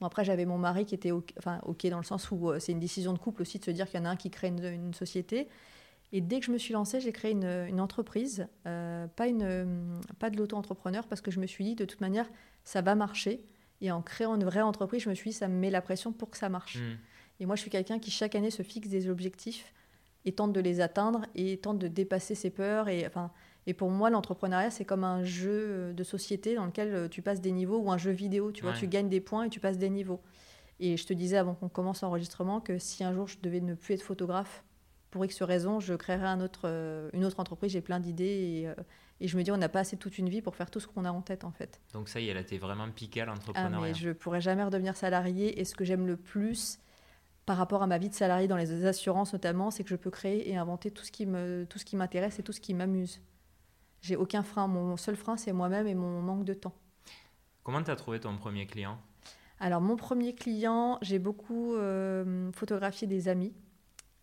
Bon, 0.00 0.06
après, 0.06 0.24
j'avais 0.24 0.44
mon 0.44 0.56
mari 0.56 0.86
qui 0.86 0.94
était 0.94 1.10
OK, 1.10 1.32
enfin, 1.36 1.60
dans 1.64 1.98
le 1.98 2.04
sens 2.04 2.30
où 2.30 2.48
euh, 2.50 2.60
c'est 2.60 2.70
une 2.70 2.78
décision 2.78 3.12
de 3.12 3.18
couple 3.18 3.42
aussi 3.42 3.58
de 3.58 3.64
se 3.64 3.72
dire 3.72 3.90
qu'il 3.90 3.98
y 3.98 4.02
en 4.04 4.06
a 4.06 4.10
un 4.10 4.16
qui 4.16 4.30
crée 4.30 4.48
une, 4.48 4.94
société. 4.94 5.48
Et 6.12 6.20
dès 6.20 6.38
que 6.38 6.46
je 6.46 6.52
me 6.52 6.58
suis 6.58 6.74
lancée, 6.74 7.00
j'ai 7.00 7.10
créé 7.10 7.32
une, 7.32 7.66
une 7.68 7.80
entreprise, 7.80 8.46
euh, 8.66 9.08
pas, 9.08 9.26
une, 9.26 9.42
hum, 9.42 10.00
pas 10.20 10.30
de 10.30 10.36
l'auto-entrepreneur, 10.36 11.08
parce 11.08 11.20
que 11.20 11.32
je 11.32 11.40
me 11.40 11.46
suis 11.48 11.64
dit, 11.64 11.74
de 11.74 11.84
toute 11.84 12.00
manière, 12.00 12.30
ça 12.62 12.82
va 12.82 12.94
marcher. 12.94 13.44
Et 13.80 13.90
en 13.90 14.02
créant 14.02 14.34
une 14.36 14.44
vraie 14.44 14.62
entreprise, 14.62 15.02
je 15.02 15.10
me 15.10 15.14
suis 15.14 15.30
dit, 15.30 15.36
ça 15.36 15.48
me 15.48 15.54
met 15.54 15.70
la 15.70 15.82
pression 15.82 16.12
pour 16.12 16.30
que 16.30 16.38
ça 16.38 16.48
marche. 16.48 16.78
Mm. 16.78 16.96
Et 17.40 17.46
moi, 17.46 17.56
je 17.56 17.60
suis 17.60 17.70
quelqu'un 17.70 17.98
qui, 17.98 18.10
chaque 18.10 18.34
année, 18.34 18.50
se 18.50 18.62
fixe 18.62 18.88
des 18.88 19.08
objectifs 19.08 19.72
et 20.24 20.32
tente 20.32 20.52
de 20.52 20.60
les 20.60 20.80
atteindre 20.80 21.26
et 21.34 21.58
tente 21.58 21.78
de 21.78 21.88
dépasser 21.88 22.34
ses 22.34 22.50
peurs. 22.50 22.88
Et, 22.88 23.06
enfin, 23.06 23.30
et 23.66 23.74
pour 23.74 23.90
moi, 23.90 24.10
l'entrepreneuriat, 24.10 24.70
c'est 24.70 24.84
comme 24.84 25.04
un 25.04 25.22
jeu 25.24 25.92
de 25.92 26.04
société 26.04 26.54
dans 26.54 26.66
lequel 26.66 26.94
euh, 26.94 27.08
tu 27.08 27.20
passes 27.22 27.40
des 27.40 27.52
niveaux 27.52 27.78
ou 27.78 27.90
un 27.90 27.98
jeu 27.98 28.12
vidéo. 28.12 28.52
Tu 28.52 28.62
vois, 28.62 28.72
tu 28.72 28.88
gagnes 28.88 29.08
des 29.08 29.20
points 29.20 29.44
et 29.44 29.50
tu 29.50 29.60
passes 29.60 29.78
des 29.78 29.90
niveaux. 29.90 30.20
Et 30.78 30.96
je 30.96 31.06
te 31.06 31.12
disais 31.12 31.36
avant 31.36 31.54
qu'on 31.54 31.68
commence 31.68 32.02
l'enregistrement 32.02 32.60
que 32.60 32.78
si 32.78 33.02
un 33.02 33.12
jour 33.12 33.28
je 33.28 33.38
devais 33.42 33.60
ne 33.60 33.74
plus 33.74 33.94
être 33.94 34.02
photographe, 34.02 34.62
pour 35.16 35.24
X 35.24 35.42
raisons, 35.42 35.80
je 35.80 35.94
un 36.10 36.40
autre, 36.42 36.62
euh, 36.64 37.08
une 37.14 37.24
autre 37.24 37.40
entreprise. 37.40 37.72
J'ai 37.72 37.80
plein 37.80 38.00
d'idées 38.00 38.24
et, 38.24 38.68
euh, 38.68 38.74
et 39.20 39.28
je 39.28 39.38
me 39.38 39.42
dis, 39.42 39.50
on 39.50 39.56
n'a 39.56 39.70
pas 39.70 39.80
assez 39.80 39.96
toute 39.96 40.18
une 40.18 40.28
vie 40.28 40.42
pour 40.42 40.56
faire 40.56 40.70
tout 40.70 40.78
ce 40.78 40.86
qu'on 40.86 41.06
a 41.06 41.10
en 41.10 41.22
tête, 41.22 41.44
en 41.44 41.50
fait. 41.50 41.80
Donc 41.94 42.10
ça 42.10 42.20
y 42.20 42.26
est, 42.26 42.32
elle 42.32 42.36
a 42.36 42.40
été 42.40 42.58
vraiment 42.58 42.86
piquée 42.90 43.22
à 43.22 43.24
l'entrepreneuriat. 43.24 43.78
Ah, 43.78 43.80
mais 43.80 43.94
je 43.94 44.10
pourrais 44.10 44.42
jamais 44.42 44.62
redevenir 44.62 44.94
salarié. 44.94 45.58
Et 45.58 45.64
ce 45.64 45.74
que 45.74 45.86
j'aime 45.86 46.06
le 46.06 46.18
plus 46.18 46.80
par 47.46 47.56
rapport 47.56 47.82
à 47.82 47.86
ma 47.86 47.96
vie 47.96 48.10
de 48.10 48.14
salarié 48.14 48.46
dans 48.46 48.58
les 48.58 48.84
assurances 48.84 49.32
notamment, 49.32 49.70
c'est 49.70 49.84
que 49.84 49.88
je 49.88 49.96
peux 49.96 50.10
créer 50.10 50.50
et 50.50 50.58
inventer 50.58 50.90
tout 50.90 51.02
ce 51.02 51.10
qui 51.10 51.24
me, 51.24 51.64
tout 51.64 51.78
ce 51.78 51.86
qui 51.86 51.96
m'intéresse 51.96 52.38
et 52.38 52.42
tout 52.42 52.52
ce 52.52 52.60
qui 52.60 52.74
m'amuse. 52.74 53.22
J'ai 54.02 54.16
aucun 54.16 54.42
frein. 54.42 54.68
Mon 54.68 54.98
seul 54.98 55.16
frein, 55.16 55.38
c'est 55.38 55.54
moi-même 55.54 55.86
et 55.86 55.94
mon 55.94 56.20
manque 56.20 56.44
de 56.44 56.52
temps. 56.52 56.74
Comment 57.62 57.82
tu 57.82 57.90
as 57.90 57.96
trouvé 57.96 58.20
ton 58.20 58.36
premier 58.36 58.66
client? 58.66 58.98
Alors, 59.60 59.80
mon 59.80 59.96
premier 59.96 60.34
client, 60.34 60.98
j'ai 61.00 61.18
beaucoup 61.18 61.74
euh, 61.74 62.52
photographié 62.52 63.06
des 63.06 63.28
amis, 63.28 63.54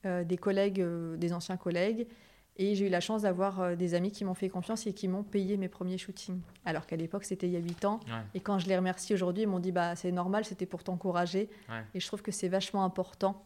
des 0.04 0.38
collègues, 0.38 0.82
euh, 0.82 1.18
des 1.18 1.34
anciens 1.34 1.58
collègues. 1.58 2.08
Et 2.56 2.76
j'ai 2.76 2.86
eu 2.86 2.90
la 2.90 3.00
chance 3.00 3.24
d'avoir 3.24 3.62
euh, 3.62 3.76
des 3.76 3.96
amis 3.96 4.12
qui 4.12 4.24
m'ont 4.26 4.36
fait 4.36 4.50
confiance 4.50 4.86
et 4.86 4.94
qui 4.94 5.08
m'ont 5.08 5.24
payé 5.24 5.58
mes 5.58 5.70
premiers 5.70 5.98
shootings. 5.98 6.40
Alors 6.66 6.86
qu'à 6.86 6.96
l'époque, 6.96 7.24
c'était 7.24 7.48
il 7.48 7.54
y 7.54 7.58
a 7.58 7.60
8 7.60 7.86
ans. 7.86 8.00
Et 8.36 8.42
quand 8.42 8.60
je 8.60 8.68
les 8.68 8.78
remercie 8.78 9.14
aujourd'hui, 9.14 9.44
ils 9.44 9.50
m'ont 9.50 9.60
dit 9.60 9.72
bah, 9.72 9.96
c'est 9.96 10.12
normal, 10.12 10.46
c'était 10.46 10.68
pour 10.68 10.84
t'encourager. 10.84 11.50
Et 11.94 12.00
je 12.00 12.08
trouve 12.08 12.22
que 12.22 12.32
c'est 12.32 12.50
vachement 12.50 12.84
important 12.84 13.44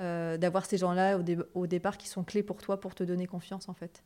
euh, 0.00 0.36
d'avoir 0.36 0.66
ces 0.66 0.76
gens-là 0.76 1.18
au, 1.54 1.66
départ 1.66 1.96
qui 1.96 2.08
sont 2.08 2.24
clés 2.24 2.42
pour 2.42 2.60
toi 2.60 2.80
pour 2.80 2.94
te 2.94 3.04
donner 3.04 3.26
confiance 3.26 3.68
en 3.68 3.74
fait. 3.74 4.02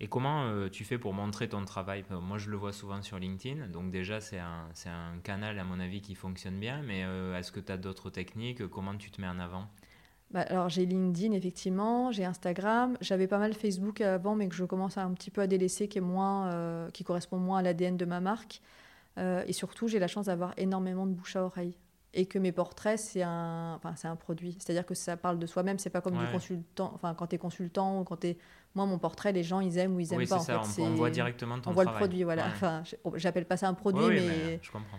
Et 0.00 0.08
comment 0.08 0.46
euh, 0.46 0.68
tu 0.68 0.84
fais 0.84 0.98
pour 0.98 1.14
montrer 1.14 1.48
ton 1.48 1.64
travail? 1.64 2.04
Moi, 2.10 2.38
je 2.38 2.50
le 2.50 2.56
vois 2.56 2.72
souvent 2.72 3.00
sur 3.02 3.20
LinkedIn. 3.20 3.68
Donc 3.68 3.92
déjà, 3.92 4.20
c'est 4.20 4.40
un, 4.40 4.68
un, 4.86 5.18
canal, 5.22 5.56
à 5.60 5.62
mon 5.62 5.78
avis, 5.78 6.00
qui 6.00 6.16
fonctionne 6.16 6.58
bien. 6.58 6.82
Mais 6.82 7.02
est-ce 7.38 7.52
que 7.52 7.60
tu 7.60 7.70
as 7.70 7.76
d'autres 7.76 8.10
techniques? 8.10 8.66
Comment 8.66 8.96
tu 8.96 9.12
te 9.12 9.20
mets 9.20 9.28
en 9.28 9.38
avant? 9.38 9.68
Bah, 10.32 10.40
alors 10.48 10.68
j'ai 10.68 10.86
LinkedIn 10.86 11.32
effectivement, 11.32 12.10
j'ai 12.10 12.24
Instagram, 12.24 12.96
j'avais 13.00 13.26
pas 13.26 13.38
mal 13.38 13.52
Facebook 13.52 14.00
avant 14.00 14.34
mais 14.34 14.48
que 14.48 14.54
je 14.54 14.64
commence 14.64 14.96
un 14.96 15.12
petit 15.12 15.30
peu 15.30 15.42
à 15.42 15.46
délaisser 15.46 15.88
qui 15.88 15.98
est 15.98 16.02
moins, 16.02 16.50
euh, 16.52 16.90
qui 16.90 17.04
correspond 17.04 17.36
moins 17.36 17.58
à 17.58 17.62
l'ADN 17.62 17.96
de 17.96 18.04
ma 18.04 18.20
marque. 18.20 18.62
Euh, 19.18 19.44
et 19.46 19.52
surtout 19.52 19.88
j'ai 19.88 19.98
la 19.98 20.08
chance 20.08 20.26
d'avoir 20.26 20.54
énormément 20.56 21.06
de 21.06 21.12
bouche 21.12 21.36
à 21.36 21.44
oreille. 21.44 21.76
Et 22.14 22.26
que 22.26 22.38
mes 22.38 22.52
portraits 22.52 22.98
c'est 22.98 23.22
un, 23.22 23.74
enfin, 23.76 23.94
c'est 23.96 24.08
un 24.08 24.16
produit, 24.16 24.56
c'est-à-dire 24.58 24.86
que 24.86 24.94
ça 24.94 25.16
parle 25.16 25.38
de 25.38 25.46
soi-même, 25.46 25.78
c'est 25.78 25.90
pas 25.90 26.00
comme 26.00 26.16
du 26.16 26.26
consultant, 26.30 26.92
enfin 26.94 27.14
quand 27.14 27.26
tu 27.26 27.36
es 27.36 27.38
consultant 27.38 28.00
ou 28.00 28.04
quand 28.04 28.20
tu 28.20 28.28
es 28.28 28.38
moi 28.74 28.86
mon 28.86 28.98
portrait 28.98 29.32
les 29.32 29.42
gens 29.42 29.60
ils 29.60 29.76
aiment 29.78 29.96
ou 29.96 30.00
ils 30.00 30.12
aiment 30.14 30.26
pas. 30.26 30.36
En 30.36 30.40
ça, 30.40 30.62
on, 30.78 30.94
voit 30.94 31.10
directement 31.10 31.58
ton 31.58 31.70
on 31.70 31.74
voit 31.74 31.84
le 31.84 31.92
produit 31.92 32.24
voilà. 32.24 32.46
Enfin 32.46 32.82
j'appelle 33.16 33.44
pas 33.44 33.58
ça 33.58 33.68
un 33.68 33.74
produit 33.74 34.04
mais... 34.08 34.60
je 34.62 34.70
comprends 34.70 34.98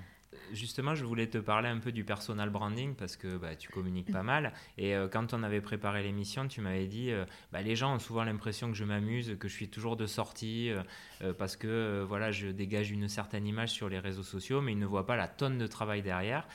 justement, 0.53 0.95
je 0.95 1.05
voulais 1.05 1.27
te 1.27 1.37
parler 1.37 1.67
un 1.67 1.79
peu 1.79 1.91
du 1.91 2.03
personal 2.03 2.49
branding 2.49 2.95
parce 2.95 3.17
que 3.17 3.37
bah, 3.37 3.55
tu 3.55 3.69
communiques 3.69 4.11
pas 4.11 4.23
mal. 4.23 4.53
Et 4.77 4.95
euh, 4.95 5.07
quand 5.07 5.33
on 5.33 5.43
avait 5.43 5.61
préparé 5.61 6.03
l'émission, 6.03 6.47
tu 6.47 6.61
m'avais 6.61 6.87
dit 6.87 7.11
euh, 7.11 7.25
bah, 7.51 7.61
les 7.61 7.75
gens 7.75 7.95
ont 7.95 7.99
souvent 7.99 8.23
l'impression 8.23 8.69
que 8.69 8.77
je 8.77 8.83
m'amuse, 8.83 9.35
que 9.39 9.47
je 9.47 9.53
suis 9.53 9.69
toujours 9.69 9.97
de 9.97 10.05
sortie 10.05 10.69
euh, 10.69 11.33
parce 11.33 11.55
que 11.55 12.03
voilà, 12.07 12.31
je 12.31 12.47
dégage 12.47 12.91
une 12.91 13.09
certaine 13.09 13.47
image 13.47 13.69
sur 13.69 13.89
les 13.89 13.99
réseaux 13.99 14.23
sociaux, 14.23 14.61
mais 14.61 14.73
ils 14.73 14.79
ne 14.79 14.85
voient 14.85 15.05
pas 15.05 15.15
la 15.15 15.27
tonne 15.27 15.57
de 15.57 15.67
travail 15.67 16.01
derrière. 16.01 16.47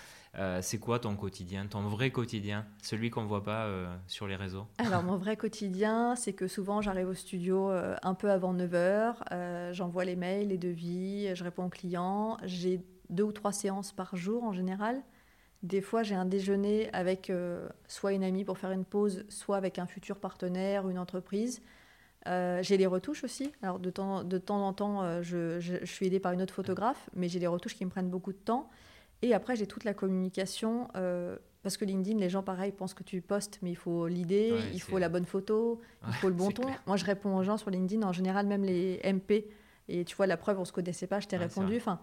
c'est 0.61 0.79
quoi 0.79 0.99
ton 0.99 1.17
quotidien, 1.17 1.67
ton 1.67 1.83
vrai 1.89 2.11
quotidien, 2.11 2.67
celui 2.83 3.11
qu'on 3.11 3.23
ne 3.23 3.29
voit 3.29 3.43
pas 3.43 3.67
sur 4.07 4.27
les 4.27 4.37
réseaux? 4.37 4.67
Alors, 4.79 5.03
mon 5.03 5.17
vrai 5.17 5.37
quotidien, 5.37 6.15
c'est 6.17 6.33
que 6.33 6.47
souvent 6.47 6.81
j'arrive 6.81 7.09
au 7.09 7.15
studio 7.15 7.71
un 7.71 8.15
peu 8.15 8.31
avant 8.31 8.55
9h, 8.55 9.73
j'envoie 9.73 10.05
les 10.05 10.17
mails, 10.17 10.49
les 10.49 10.59
devis, 10.59 11.35
je 11.35 11.43
réponds 11.45 11.65
aux 11.65 11.71
clients. 11.71 12.37
J'ai 12.45 12.81
deux 13.11 13.25
ou 13.25 13.33
trois 13.33 13.53
séances 13.53 13.93
par 13.93 14.17
jour 14.17 14.45
en 14.45 14.53
général. 14.53 15.03
Des 15.63 15.81
fois, 15.81 16.03
j'ai 16.05 16.15
un 16.15 16.25
déjeuner 16.25 16.89
avec 16.93 17.31
euh, 17.31 17.69
soit 17.89 18.13
une 18.13 18.23
amie 18.23 18.45
pour 18.45 18.59
faire 18.59 18.71
une 18.71 18.85
pause, 18.85 19.25
soit 19.29 19.57
avec 19.57 19.79
un 19.79 19.87
futur 19.87 20.17
partenaire, 20.19 20.89
une 20.89 20.99
entreprise. 20.99 21.63
Euh, 22.29 22.63
j'ai 22.63 22.77
les 22.77 22.87
retouches 22.87 23.25
aussi. 23.25 23.53
Alors, 23.63 23.81
de 23.81 23.91
temps, 23.91 24.23
de 24.23 24.39
temps 24.39 24.65
en 24.65 24.73
temps, 24.73 25.03
euh, 25.03 25.23
je, 25.23 25.59
je, 25.59 25.85
suis 25.85 26.07
aidée 26.07 26.21
par 26.21 26.33
une 26.33 26.43
autre 26.43 26.55
photographe, 26.55 27.11
mais 27.15 27.29
j'ai 27.29 27.41
les 27.41 27.47
retouches 27.49 27.75
qui 27.75 27.85
me 27.85 27.91
prennent 27.91 28.11
beaucoup 28.11 28.33
de 28.33 28.39
temps. 28.39 28.71
Et 29.23 29.35
après, 29.35 29.57
j'ai 29.57 29.67
toute 29.67 29.83
la 29.83 29.95
communication. 29.95 30.89
parce 31.65 31.77
que 31.77 31.85
LinkedIn, 31.85 32.21
les 32.21 32.31
gens, 32.31 32.45
pareil, 32.45 32.71
pensent 32.71 32.95
que 32.95 33.03
tu 33.03 33.21
postes, 33.21 33.59
mais 33.63 33.71
il 33.71 33.77
faut 33.77 34.07
l'idée, 34.07 34.55
il 34.73 34.81
faut 34.81 34.99
la 34.99 35.09
bonne 35.09 35.27
photo, 35.27 35.81
il 36.07 36.15
faut 36.15 36.29
le 36.29 36.35
bon 36.35 36.53
ton. 36.53 36.69
Moi, 36.87 36.97
je 36.97 37.05
réponds 37.05 37.37
aux 37.37 37.43
gens 37.43 37.57
sur 37.57 37.71
LinkedIn, 37.71 38.07
en 38.07 38.13
général, 38.13 38.47
même 38.47 38.63
les 38.63 39.01
MP. 39.03 39.47
Et 39.89 40.05
tu 40.05 40.15
vois, 40.15 40.29
la 40.29 40.37
preuve, 40.37 40.61
on 40.61 40.65
se 40.65 40.73
connaissait 40.73 41.09
pas, 41.09 41.19
je 41.19 41.27
t'ai 41.27 41.37
répondu. 41.37 41.79
Enfin, 41.79 41.99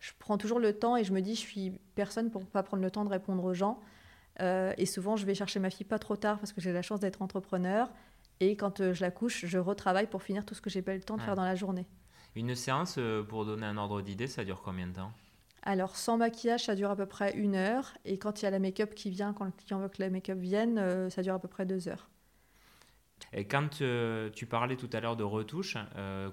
je 0.00 0.12
prends 0.18 0.38
toujours 0.38 0.60
le 0.60 0.78
temps 0.78 0.96
et 0.96 1.04
je 1.04 1.12
me 1.12 1.20
dis, 1.20 1.34
je 1.34 1.40
suis 1.40 1.72
personne 1.94 2.30
pour 2.30 2.46
pas 2.46 2.62
prendre 2.62 2.82
le 2.82 2.90
temps 2.90 3.04
de 3.04 3.10
répondre 3.10 3.44
aux 3.44 3.54
gens. 3.54 3.80
Euh, 4.40 4.72
et 4.78 4.86
souvent, 4.86 5.16
je 5.16 5.26
vais 5.26 5.34
chercher 5.34 5.58
ma 5.58 5.70
fille 5.70 5.86
pas 5.86 5.98
trop 5.98 6.16
tard 6.16 6.38
parce 6.38 6.52
que 6.52 6.60
j'ai 6.60 6.72
la 6.72 6.82
chance 6.82 7.00
d'être 7.00 7.22
entrepreneur. 7.22 7.90
Et 8.40 8.56
quand 8.56 8.80
euh, 8.80 8.94
je 8.94 9.00
la 9.00 9.10
couche, 9.10 9.46
je 9.46 9.58
retravaille 9.58 10.06
pour 10.06 10.22
finir 10.22 10.46
tout 10.46 10.54
ce 10.54 10.60
que 10.60 10.70
j'ai 10.70 10.82
pas 10.82 10.94
eu 10.94 10.98
le 10.98 11.02
temps 11.02 11.16
de 11.16 11.22
faire 11.22 11.34
dans 11.34 11.44
la 11.44 11.56
journée. 11.56 11.86
Une 12.36 12.54
séance, 12.54 12.96
euh, 12.98 13.24
pour 13.24 13.44
donner 13.44 13.66
un 13.66 13.76
ordre 13.76 14.00
d'idée, 14.00 14.28
ça 14.28 14.44
dure 14.44 14.62
combien 14.64 14.86
de 14.86 14.92
temps? 14.92 15.12
Alors, 15.62 15.96
sans 15.96 16.18
maquillage, 16.18 16.66
ça 16.66 16.76
dure 16.76 16.90
à 16.90 16.96
peu 16.96 17.06
près 17.06 17.36
une 17.36 17.56
heure. 17.56 17.94
Et 18.04 18.16
quand 18.16 18.40
il 18.40 18.44
y 18.44 18.48
a 18.48 18.50
la 18.50 18.60
make-up 18.60 18.94
qui 18.94 19.10
vient, 19.10 19.32
quand 19.32 19.44
le 19.44 19.50
client 19.50 19.80
veut 19.80 19.88
que 19.88 20.00
la 20.00 20.08
make-up 20.08 20.38
vienne, 20.38 21.10
ça 21.10 21.22
dure 21.22 21.34
à 21.34 21.40
peu 21.40 21.48
près 21.48 21.66
deux 21.66 21.88
heures. 21.88 22.08
Et 23.32 23.48
quand 23.48 23.68
tu 23.70 24.46
parlais 24.46 24.76
tout 24.76 24.88
à 24.92 25.00
l'heure 25.00 25.16
de 25.16 25.24
retouche, 25.24 25.76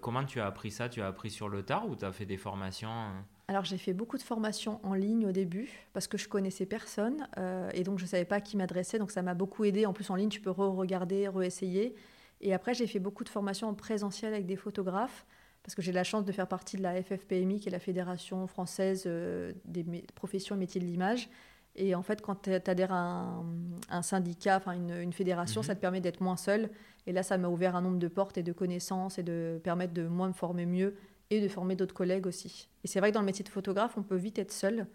comment 0.01 0.23
tu 0.23 0.39
as 0.39 0.45
appris 0.45 0.69
ça? 0.69 0.89
Tu 0.89 1.01
as 1.01 1.07
appris 1.07 1.31
sur 1.31 1.49
le 1.49 1.63
tard 1.63 1.89
ou 1.89 1.95
tu 1.95 2.05
as 2.05 2.11
fait 2.11 2.27
des 2.27 2.37
formations 2.37 3.11
alors 3.47 3.63
j'ai 3.63 3.77
fait 3.77 3.93
beaucoup 3.93 4.17
de 4.17 4.23
formations 4.23 4.79
en 4.83 4.93
ligne 4.93 5.27
au 5.27 5.31
début 5.31 5.69
parce 5.93 6.07
que 6.07 6.17
je 6.17 6.27
connaissais 6.27 6.65
personne 6.65 7.27
euh, 7.37 7.69
et 7.73 7.83
donc 7.83 7.99
je 7.99 8.05
ne 8.05 8.09
savais 8.09 8.25
pas 8.25 8.37
à 8.37 8.41
qui 8.41 8.57
m'adresser. 8.57 8.97
Donc 8.97 9.11
ça 9.11 9.21
m'a 9.21 9.35
beaucoup 9.35 9.65
aidé. 9.65 9.85
En 9.85 9.93
plus 9.93 10.09
en 10.09 10.15
ligne, 10.15 10.29
tu 10.29 10.41
peux 10.41 10.49
re-regarder, 10.49 11.27
re-essayer. 11.27 11.95
Et 12.41 12.53
après, 12.53 12.73
j'ai 12.73 12.87
fait 12.87 12.99
beaucoup 12.99 13.23
de 13.23 13.29
formations 13.29 13.69
en 13.69 13.73
présentiel 13.73 14.33
avec 14.33 14.45
des 14.45 14.55
photographes 14.55 15.25
parce 15.63 15.73
que 15.75 15.81
j'ai 15.81 15.91
la 15.91 16.03
chance 16.03 16.25
de 16.25 16.31
faire 16.31 16.47
partie 16.47 16.77
de 16.77 16.83
la 16.83 17.01
FFPMI, 17.01 17.59
qui 17.59 17.69
est 17.69 17.71
la 17.71 17.79
Fédération 17.79 18.45
française 18.45 19.03
euh, 19.07 19.51
des 19.65 19.83
professions 20.13 20.55
et 20.55 20.59
métiers 20.59 20.81
de 20.81 20.85
l'image. 20.85 21.29
Et 21.75 21.93
en 21.93 22.03
fait, 22.03 22.21
quand 22.21 22.43
tu 22.43 22.51
adhères 22.51 22.93
à 22.93 23.43
un, 23.89 24.01
syndicat, 24.01 24.57
enfin 24.57 24.73
une, 24.73 25.11
fédération, 25.11 25.61
mhm. 25.61 25.67
ça 25.67 25.75
te 25.75 25.81
permet 25.81 26.01
d'être 26.01 26.21
moins 26.21 26.37
seul. 26.37 26.69
Et 27.05 27.11
là, 27.11 27.21
ça 27.21 27.37
m'a 27.37 27.47
ouvert 27.47 27.75
un 27.75 27.81
nombre 27.81 27.99
de 27.99 28.07
portes 28.07 28.37
et 28.37 28.43
de 28.43 28.53
connaissances 28.53 29.17
et 29.17 29.23
de 29.23 29.59
permettre 29.63 29.93
de 29.93 30.07
moins 30.07 30.27
me 30.27 30.33
former 30.33 30.65
mieux 30.65 30.95
et 31.29 31.41
de 31.41 31.47
former 31.47 31.75
d'autres 31.75 31.93
collègues 31.93 32.27
aussi. 32.27 32.69
Et 32.83 32.87
c'est 32.87 32.99
vrai 32.99 33.09
que 33.09 33.15
dans 33.15 33.21
le 33.21 33.25
métier 33.25 33.43
de 33.43 33.49
photographe, 33.49 33.97
on 33.97 34.03
peut 34.03 34.15
vite 34.15 34.39
être 34.39 34.51
seul. 34.51 34.87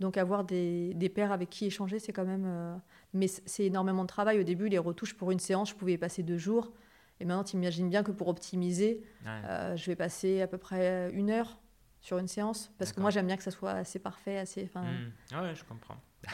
Donc 0.00 0.16
avoir 0.16 0.44
des, 0.44 0.94
des 0.94 1.08
pairs 1.08 1.32
avec 1.32 1.50
qui 1.50 1.66
échanger, 1.66 1.98
c'est 1.98 2.12
quand 2.12 2.24
même... 2.24 2.44
Euh, 2.46 2.76
mais 3.14 3.26
c'est 3.26 3.64
énormément 3.64 4.02
de 4.02 4.08
travail. 4.08 4.38
Au 4.38 4.44
début, 4.44 4.68
les 4.68 4.78
retouches 4.78 5.14
pour 5.14 5.30
une 5.30 5.40
séance, 5.40 5.70
je 5.70 5.74
pouvais 5.74 5.94
y 5.94 5.98
passer 5.98 6.22
deux 6.22 6.38
jours. 6.38 6.72
Et 7.20 7.24
maintenant, 7.24 7.42
tu 7.42 7.56
imagines 7.56 7.88
bien 7.88 8.04
que 8.04 8.12
pour 8.12 8.28
optimiser, 8.28 9.02
euh, 9.26 9.74
je 9.74 9.86
vais 9.86 9.96
passer 9.96 10.40
à 10.40 10.46
peu 10.46 10.58
près 10.58 11.10
une 11.12 11.30
heure 11.30 11.58
sur 12.00 12.18
une 12.18 12.28
séance. 12.28 12.70
Parce 12.78 12.92
que 12.92 13.00
moi, 13.00 13.10
j'aime 13.10 13.26
bien 13.26 13.36
que 13.36 13.42
ça 13.42 13.50
soit 13.50 13.72
assez 13.72 13.98
parfait, 13.98 14.38
assez... 14.38 14.70
Mmh. 14.74 15.40
Ouais, 15.40 15.54
je 15.54 15.64
comprends. 15.64 15.96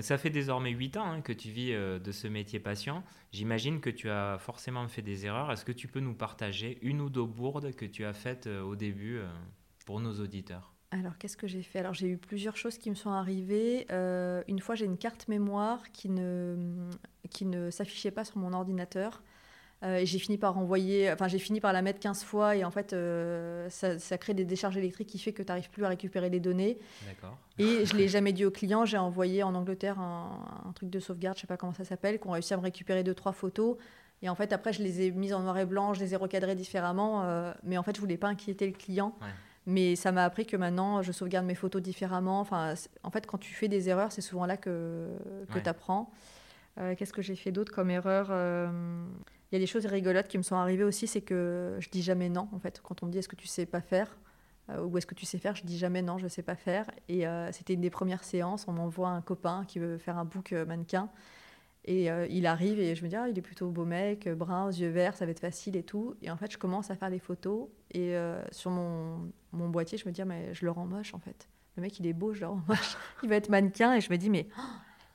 Ça 0.00 0.16
fait 0.16 0.30
désormais 0.30 0.70
8 0.70 0.96
ans 0.96 1.10
hein, 1.10 1.20
que 1.20 1.34
tu 1.34 1.50
vis 1.50 1.72
euh, 1.72 1.98
de 1.98 2.12
ce 2.12 2.26
métier 2.26 2.58
patient. 2.58 3.04
J'imagine 3.30 3.80
que 3.80 3.90
tu 3.90 4.08
as 4.08 4.38
forcément 4.38 4.88
fait 4.88 5.02
des 5.02 5.26
erreurs. 5.26 5.52
Est-ce 5.52 5.66
que 5.66 5.72
tu 5.72 5.86
peux 5.86 6.00
nous 6.00 6.14
partager 6.14 6.78
une 6.80 7.02
ou 7.02 7.10
deux 7.10 7.26
bourdes 7.26 7.74
que 7.74 7.84
tu 7.84 8.06
as 8.06 8.14
faites 8.14 8.46
euh, 8.46 8.62
au 8.62 8.74
début 8.74 9.18
euh, 9.18 9.28
pour 9.84 10.00
nos 10.00 10.14
auditeurs? 10.18 10.72
Alors, 10.92 11.18
qu'est-ce 11.18 11.36
que 11.36 11.46
j'ai 11.46 11.62
fait? 11.62 11.80
Alors, 11.80 11.92
j'ai 11.92 12.08
eu 12.08 12.16
plusieurs 12.16 12.56
choses 12.56 12.78
qui 12.78 12.88
me 12.88 12.94
sont 12.94 13.10
arrivées. 13.10 13.86
une 14.46 14.60
fois, 14.60 14.74
j'ai 14.74 14.84
une 14.84 14.98
carte 14.98 15.26
mémoire 15.28 15.90
qui 15.90 16.10
ne, 16.10 16.90
qui 17.30 17.46
ne 17.46 17.70
s'affichait 17.70 18.10
pas 18.10 18.24
sur 18.24 18.36
mon 18.36 18.52
ordinateur. 18.52 19.22
Euh, 19.84 20.02
j'ai 20.04 20.20
fini 20.20 20.38
par 20.38 20.56
envoyer, 20.58 21.10
enfin 21.10 21.26
j'ai 21.26 21.40
fini 21.40 21.60
par 21.60 21.72
la 21.72 21.82
mettre 21.82 21.98
15 21.98 22.22
fois 22.22 22.54
et 22.54 22.64
en 22.64 22.70
fait 22.70 22.92
euh, 22.92 23.68
ça, 23.68 24.18
crée 24.18 24.32
des 24.32 24.44
décharges 24.44 24.76
électriques 24.76 25.08
qui 25.08 25.18
fait 25.18 25.32
que 25.32 25.42
tu 25.42 25.48
n'arrives 25.48 25.70
plus 25.70 25.84
à 25.84 25.88
récupérer 25.88 26.30
les 26.30 26.38
données. 26.38 26.78
Et 27.58 27.84
je 27.84 27.96
l'ai 27.96 28.06
jamais 28.06 28.32
dit 28.32 28.44
au 28.44 28.52
client, 28.52 28.84
j'ai 28.84 28.98
envoyé 28.98 29.42
en 29.42 29.54
Angleterre 29.56 29.98
un, 29.98 30.72
truc 30.74 30.88
de 30.88 31.00
sauvegarde, 31.00 31.36
je 31.36 31.42
sais 31.42 31.46
pas 31.48 31.56
comment 31.56 31.74
ça 31.74 31.84
s'appelle, 31.84 32.20
qu'on 32.20 32.30
réussi 32.30 32.54
à 32.54 32.58
me 32.58 32.62
récupérer 32.62 33.02
deux 33.02 33.14
trois 33.14 33.32
photos. 33.32 33.76
Et 34.22 34.28
en 34.28 34.36
fait 34.36 34.52
après 34.52 34.72
je 34.72 34.84
les 34.84 35.02
ai 35.02 35.10
mises 35.10 35.34
en 35.34 35.40
noir 35.40 35.58
et 35.58 35.66
blanc, 35.66 35.94
je 35.94 36.00
les 36.00 36.14
ai 36.14 36.16
recadrées 36.16 36.54
différemment, 36.54 37.24
euh, 37.24 37.52
mais 37.64 37.76
en 37.76 37.82
fait 37.82 37.96
je 37.96 38.00
voulais 38.00 38.16
pas 38.16 38.28
inquiéter 38.28 38.66
le 38.66 38.74
client. 38.74 39.16
Mais 39.66 39.94
ça 39.94 40.10
m'a 40.10 40.24
appris 40.24 40.44
que 40.44 40.56
maintenant, 40.56 41.02
je 41.02 41.12
sauvegarde 41.12 41.46
mes 41.46 41.54
photos 41.54 41.80
différemment. 41.80 42.40
Enfin, 42.40 42.74
en 43.04 43.10
fait, 43.12 43.28
quand 43.28 43.38
tu 43.38 43.54
fais 43.54 43.68
des 43.68 43.88
erreurs, 43.88 44.10
c'est 44.10 44.20
souvent 44.20 44.44
là 44.44 44.56
que, 44.56 45.06
que 45.54 45.60
tu 45.60 45.68
apprends. 45.68 46.10
Qu'est-ce 46.96 47.12
que 47.12 47.22
j'ai 47.22 47.36
fait 47.36 47.52
d'autre 47.52 47.72
comme 47.72 47.88
erreur 47.88 48.32
il 49.52 49.56
y 49.56 49.56
a 49.56 49.60
des 49.60 49.66
choses 49.66 49.84
rigolotes 49.84 50.28
qui 50.28 50.38
me 50.38 50.42
sont 50.42 50.56
arrivées 50.56 50.84
aussi, 50.84 51.06
c'est 51.06 51.20
que 51.20 51.76
je 51.78 51.90
dis 51.90 52.02
jamais 52.02 52.30
non, 52.30 52.48
en 52.52 52.58
fait. 52.58 52.80
Quand 52.82 53.02
on 53.02 53.06
me 53.06 53.12
dit 53.12 53.18
est-ce 53.18 53.28
que 53.28 53.36
tu 53.36 53.46
sais 53.46 53.66
pas 53.66 53.82
faire 53.82 54.16
euh, 54.70 54.84
ou 54.84 54.96
est-ce 54.96 55.06
que 55.06 55.14
tu 55.14 55.26
sais 55.26 55.38
faire, 55.38 55.56
je 55.56 55.64
dis 55.64 55.76
jamais 55.76 56.02
non, 56.02 56.18
je 56.18 56.28
sais 56.28 56.42
pas 56.42 56.54
faire. 56.54 56.90
Et 57.08 57.26
euh, 57.26 57.50
c'était 57.52 57.74
une 57.74 57.80
des 57.80 57.90
premières 57.90 58.24
séances, 58.24 58.66
on 58.68 58.72
m'envoie 58.72 59.08
un 59.08 59.20
copain 59.20 59.64
qui 59.66 59.78
veut 59.78 59.98
faire 59.98 60.18
un 60.18 60.24
book 60.24 60.52
euh, 60.52 60.64
mannequin. 60.64 61.10
Et 61.84 62.06
il 62.30 62.46
arrive 62.46 62.78
et 62.78 62.94
je 62.94 63.02
me 63.02 63.08
dis, 63.08 63.16
ah, 63.16 63.28
il 63.28 63.36
est 63.36 63.42
plutôt 63.42 63.68
beau 63.70 63.84
mec, 63.84 64.28
brun, 64.28 64.66
aux 64.66 64.70
yeux 64.70 64.90
verts, 64.90 65.16
ça 65.16 65.24
va 65.24 65.32
être 65.32 65.40
facile 65.40 65.74
et 65.74 65.82
tout. 65.82 66.14
Et 66.22 66.30
en 66.30 66.36
fait, 66.36 66.48
je 66.52 66.56
commence 66.56 66.92
à 66.92 66.94
faire 66.94 67.10
des 67.10 67.18
photos. 67.18 67.66
Et 67.90 68.14
sur 68.52 68.70
mon, 68.70 69.32
boîtier, 69.52 69.98
je 69.98 70.06
me 70.06 70.12
dis, 70.12 70.22
ah, 70.22 70.24
mais 70.24 70.54
je 70.54 70.64
le 70.64 70.70
rends 70.70 70.86
moche 70.86 71.12
en 71.12 71.18
fait. 71.18 71.48
Le 71.76 71.82
mec, 71.82 71.98
il 71.98 72.06
est 72.06 72.12
beau, 72.12 72.34
je 72.34 72.42
le 72.42 72.46
rends 72.46 72.62
moche. 72.68 72.96
il 73.24 73.28
va 73.28 73.34
être 73.34 73.48
mannequin. 73.48 73.94
Et 73.94 74.00
je 74.00 74.12
me 74.12 74.16
dis, 74.16 74.30
mais. 74.30 74.46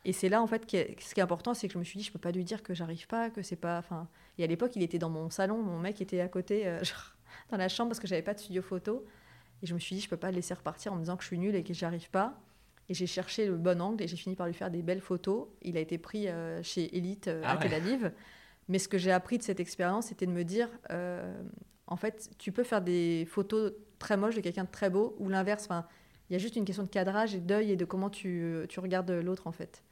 Et 0.08 0.14
c'est 0.14 0.30
là, 0.30 0.42
en 0.42 0.48
fait, 0.48 0.66
que, 0.66 0.78
ce 1.04 1.14
qui 1.14 1.20
est 1.20 1.24
important, 1.24 1.54
c'est 1.54 1.68
que 1.68 1.74
je 1.74 1.78
me 1.78 1.84
suis 1.84 1.98
dit, 1.98 2.04
je 2.06 2.14
peux 2.14 2.18
pas 2.18 2.32
lui 2.32 2.46
dire 2.46 2.64
que 2.64 2.74
j'arrive 2.74 3.08
pas, 3.08 3.30
que 3.30 3.42
c'est 3.42 3.58
pas. 3.58 3.78
Enfin, 3.78 4.08
et 4.38 4.44
à 4.46 4.48
l'époque, 4.48 4.72
il 4.78 4.82
était 4.82 5.00
dans 5.00 5.10
mon 5.10 5.30
salon, 5.30 5.62
mon 5.62 5.80
mec 5.80 6.00
était 6.00 6.22
à 6.22 6.30
côté, 6.30 6.66
euh, 6.66 6.80
dans 7.52 7.58
la 7.58 7.68
chambre, 7.68 7.90
parce 7.90 8.00
que 8.00 8.08
j'avais 8.08 8.22
pas 8.22 8.34
de 8.34 8.40
studio 8.40 8.62
photo. 8.62 9.06
Et 9.62 9.68
je 9.68 9.74
me 9.74 9.80
suis 9.80 9.98
dit, 9.98 10.02
je 10.02 10.08
peux 10.08 10.16
pas 10.16 10.32
le 10.32 10.38
laisser 10.38 10.54
repartir 10.54 10.94
en 10.94 10.96
me 10.96 11.02
disant 11.02 11.18
que 11.18 11.24
je 11.24 11.28
suis 11.28 11.38
nulle 11.38 11.56
et 11.56 11.64
que 11.64 11.74
j'arrive 11.74 12.10
pas. 12.10 12.40
Et 12.88 12.94
j'ai 12.94 13.06
cherché 13.06 13.48
le 13.48 13.58
bon 13.58 13.82
angle 13.82 14.02
et 14.02 14.08
j'ai 14.08 14.16
fini 14.16 14.38
par 14.38 14.48
lui 14.48 14.54
faire 14.54 14.72
des 14.72 14.82
belles 14.82 15.02
photos. 15.02 15.50
Il 15.62 15.76
a 15.76 15.82
été 15.82 15.98
pris 15.98 16.30
euh, 16.30 16.64
chez 16.64 16.96
Elite 16.96 17.28
euh, 17.28 17.42
ah 17.44 17.52
à 17.52 17.58
Tel 17.58 17.74
Aviv. 17.74 18.14
Mais 18.70 18.80
ce 18.80 18.88
que 18.88 18.98
j'ai 18.98 19.12
appris 19.12 19.38
de 19.38 19.44
cette 19.44 19.60
expérience, 19.60 20.06
c'était 20.08 20.26
de 20.26 20.32
me 20.32 20.44
dire, 20.44 20.70
en 21.88 21.98
fait, 21.98 22.30
tu 22.38 22.54
peux 22.54 22.64
faire 22.64 22.82
des 22.82 23.28
photos 23.30 23.74
très 24.00 24.16
moches 24.16 24.36
de 24.36 24.42
quelqu'un 24.42 24.64
de 24.64 24.72
très 24.72 24.90
beau, 24.90 25.18
ou 25.20 25.28
l'inverse. 25.28 25.66
Enfin, 25.66 25.86
il 26.30 26.34
y 26.34 26.36
a 26.38 26.40
juste 26.40 26.56
une 26.56 26.64
question 26.64 26.84
de 26.84 26.90
cadrage 26.90 27.36
et 27.36 27.42
d'œil 27.42 27.72
et 27.72 27.76
de 27.76 27.84
comment 27.84 28.10
tu, 28.10 28.66
tu 28.70 28.80
regardes 28.80 29.12
l'autre, 29.12 29.48
en 29.48 29.52
fait. 29.52 29.84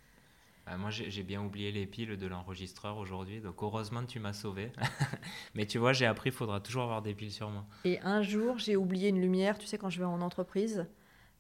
Euh, 0.68 0.78
moi, 0.78 0.90
j'ai 0.90 1.24
bien 1.24 1.44
oublié 1.44 1.72
les 1.72 1.86
piles 1.86 2.18
de 2.18 2.28
l'enregistreur 2.28 2.98
aujourd'hui, 2.98 3.40
donc 3.40 3.62
heureusement 3.62 4.04
tu 4.04 4.20
m'as 4.20 4.34
sauvé. 4.34 4.72
Mais 5.54 5.66
tu 5.66 5.78
vois, 5.78 5.94
j'ai 5.94 6.08
appris, 6.08 6.30
il 6.30 6.36
faudra 6.36 6.60
toujours 6.60 6.84
avoir 6.84 7.02
des 7.04 7.14
piles 7.14 7.32
sur 7.32 7.50
moi. 7.50 7.66
Et 7.84 8.00
un 8.02 8.24
jour, 8.24 8.58
j'ai 8.58 8.76
oublié 8.76 9.10
une 9.10 9.22
lumière, 9.22 9.60
tu 9.60 9.68
sais, 9.68 9.78
quand 9.78 9.90
je 9.90 10.00
vais 10.00 10.06
en 10.06 10.22
entreprise, 10.22 10.88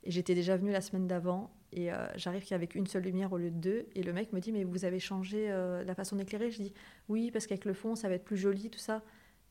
et 0.04 0.12
j'étais 0.12 0.36
déjà 0.36 0.58
venue 0.58 0.72
la 0.72 0.82
semaine 0.82 1.08
d'avant, 1.08 1.52
et 1.72 1.92
euh, 1.92 2.08
j'arrive 2.16 2.46
qu'avec 2.46 2.76
une 2.76 2.86
seule 2.86 3.04
lumière 3.04 3.34
au 3.34 3.38
lieu 3.38 3.50
de 3.50 3.58
deux, 3.58 3.88
et 3.96 4.04
le 4.04 4.14
mec 4.14 4.32
me 4.32 4.40
dit, 4.40 4.52
mais 4.52 4.64
vous 4.64 4.86
avez 4.86 5.00
changé 5.00 5.48
euh, 5.50 5.84
la 5.84 5.96
façon 5.96 6.16
d'éclairer? 6.16 6.52
Je 6.52 6.62
dis, 6.62 6.74
oui, 7.10 7.32
parce 7.32 7.48
qu'avec 7.48 7.66
le 7.66 7.74
fond, 7.74 7.96
ça 7.96 8.08
va 8.08 8.16
être 8.16 8.26
plus 8.26 8.38
joli, 8.38 8.70
tout 8.70 8.80
ça. 8.80 9.02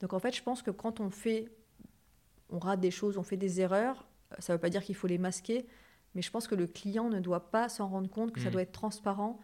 Donc 0.00 0.12
en 0.12 0.20
fait, 0.20 0.36
je 0.36 0.42
pense 0.42 0.62
que 0.62 0.70
quand 0.70 1.00
on 1.00 1.10
fait, 1.10 1.48
on 2.48 2.60
rate 2.60 2.80
des 2.80 2.92
choses, 2.92 3.18
on 3.18 3.24
fait 3.24 3.36
des 3.36 3.60
erreurs, 3.60 4.06
ça 4.38 4.52
ne 4.52 4.56
veut 4.56 4.60
pas 4.60 4.70
dire 4.70 4.84
qu'il 4.84 4.94
faut 4.94 5.08
les 5.08 5.18
masquer, 5.18 5.66
mais 6.14 6.22
je 6.22 6.30
pense 6.30 6.46
que 6.46 6.54
le 6.54 6.68
client 6.68 7.08
ne 7.08 7.18
doit 7.18 7.50
pas 7.50 7.68
s'en 7.68 7.88
rendre 7.88 8.08
compte, 8.08 8.30
que 8.30 8.40
ça 8.40 8.48
mmh. 8.48 8.52
doit 8.52 8.62
être 8.62 8.72
transparent 8.72 9.40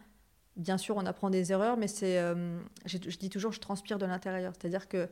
bien 0.55 0.77
sûr, 0.77 0.97
on 0.97 1.05
apprend 1.05 1.29
des 1.29 1.51
erreurs, 1.51 1.77
mais 1.77 1.87
c'est, 1.87 2.19
euh, 2.19 2.59
je, 2.85 2.97
dis 2.97 3.29
toujours, 3.29 3.51
je 3.51 3.59
transpire 3.59 3.97
de 3.97 4.05
l'intérieur. 4.05 4.53
C'est-à-dire 4.57 4.87
que 4.87 5.09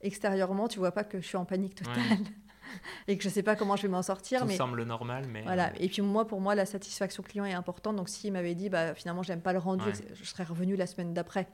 extérieurement, 0.00 0.68
tu 0.68 0.78
vois 0.78 0.92
pas 0.92 1.04
que 1.04 1.20
je 1.20 1.26
suis 1.26 1.36
en 1.36 1.44
panique 1.44 1.74
totale 1.74 2.18
et 3.08 3.16
que 3.16 3.22
je 3.22 3.28
sais 3.28 3.42
pas 3.42 3.56
comment 3.56 3.76
je 3.76 3.82
vais 3.82 3.88
m'en 3.88 4.02
sortir. 4.02 4.40
Tout 4.40 4.46
mais 4.46 4.56
semble 4.56 4.82
normal, 4.84 5.26
mais 5.28 5.42
voilà. 5.42 5.68
Euh, 5.68 5.80
et 5.80 5.88
puis 5.88 6.02
moi, 6.02 6.26
pour 6.26 6.40
moi, 6.40 6.54
la 6.54 6.66
satisfaction 6.66 7.22
client 7.22 7.44
est 7.44 7.52
importante. 7.52 7.96
Donc 7.96 8.08
s'il 8.08 8.32
m'avait 8.32 8.54
dit, 8.54 8.68
bah 8.68 8.94
finalement, 8.94 9.22
j'aime 9.22 9.42
pas 9.42 9.52
le 9.52 9.58
rendu, 9.58 9.84
je 10.14 10.24
serais 10.24 10.44
revenu 10.44 10.76
la 10.76 10.86
semaine 10.86 11.14
d'après. 11.14 11.48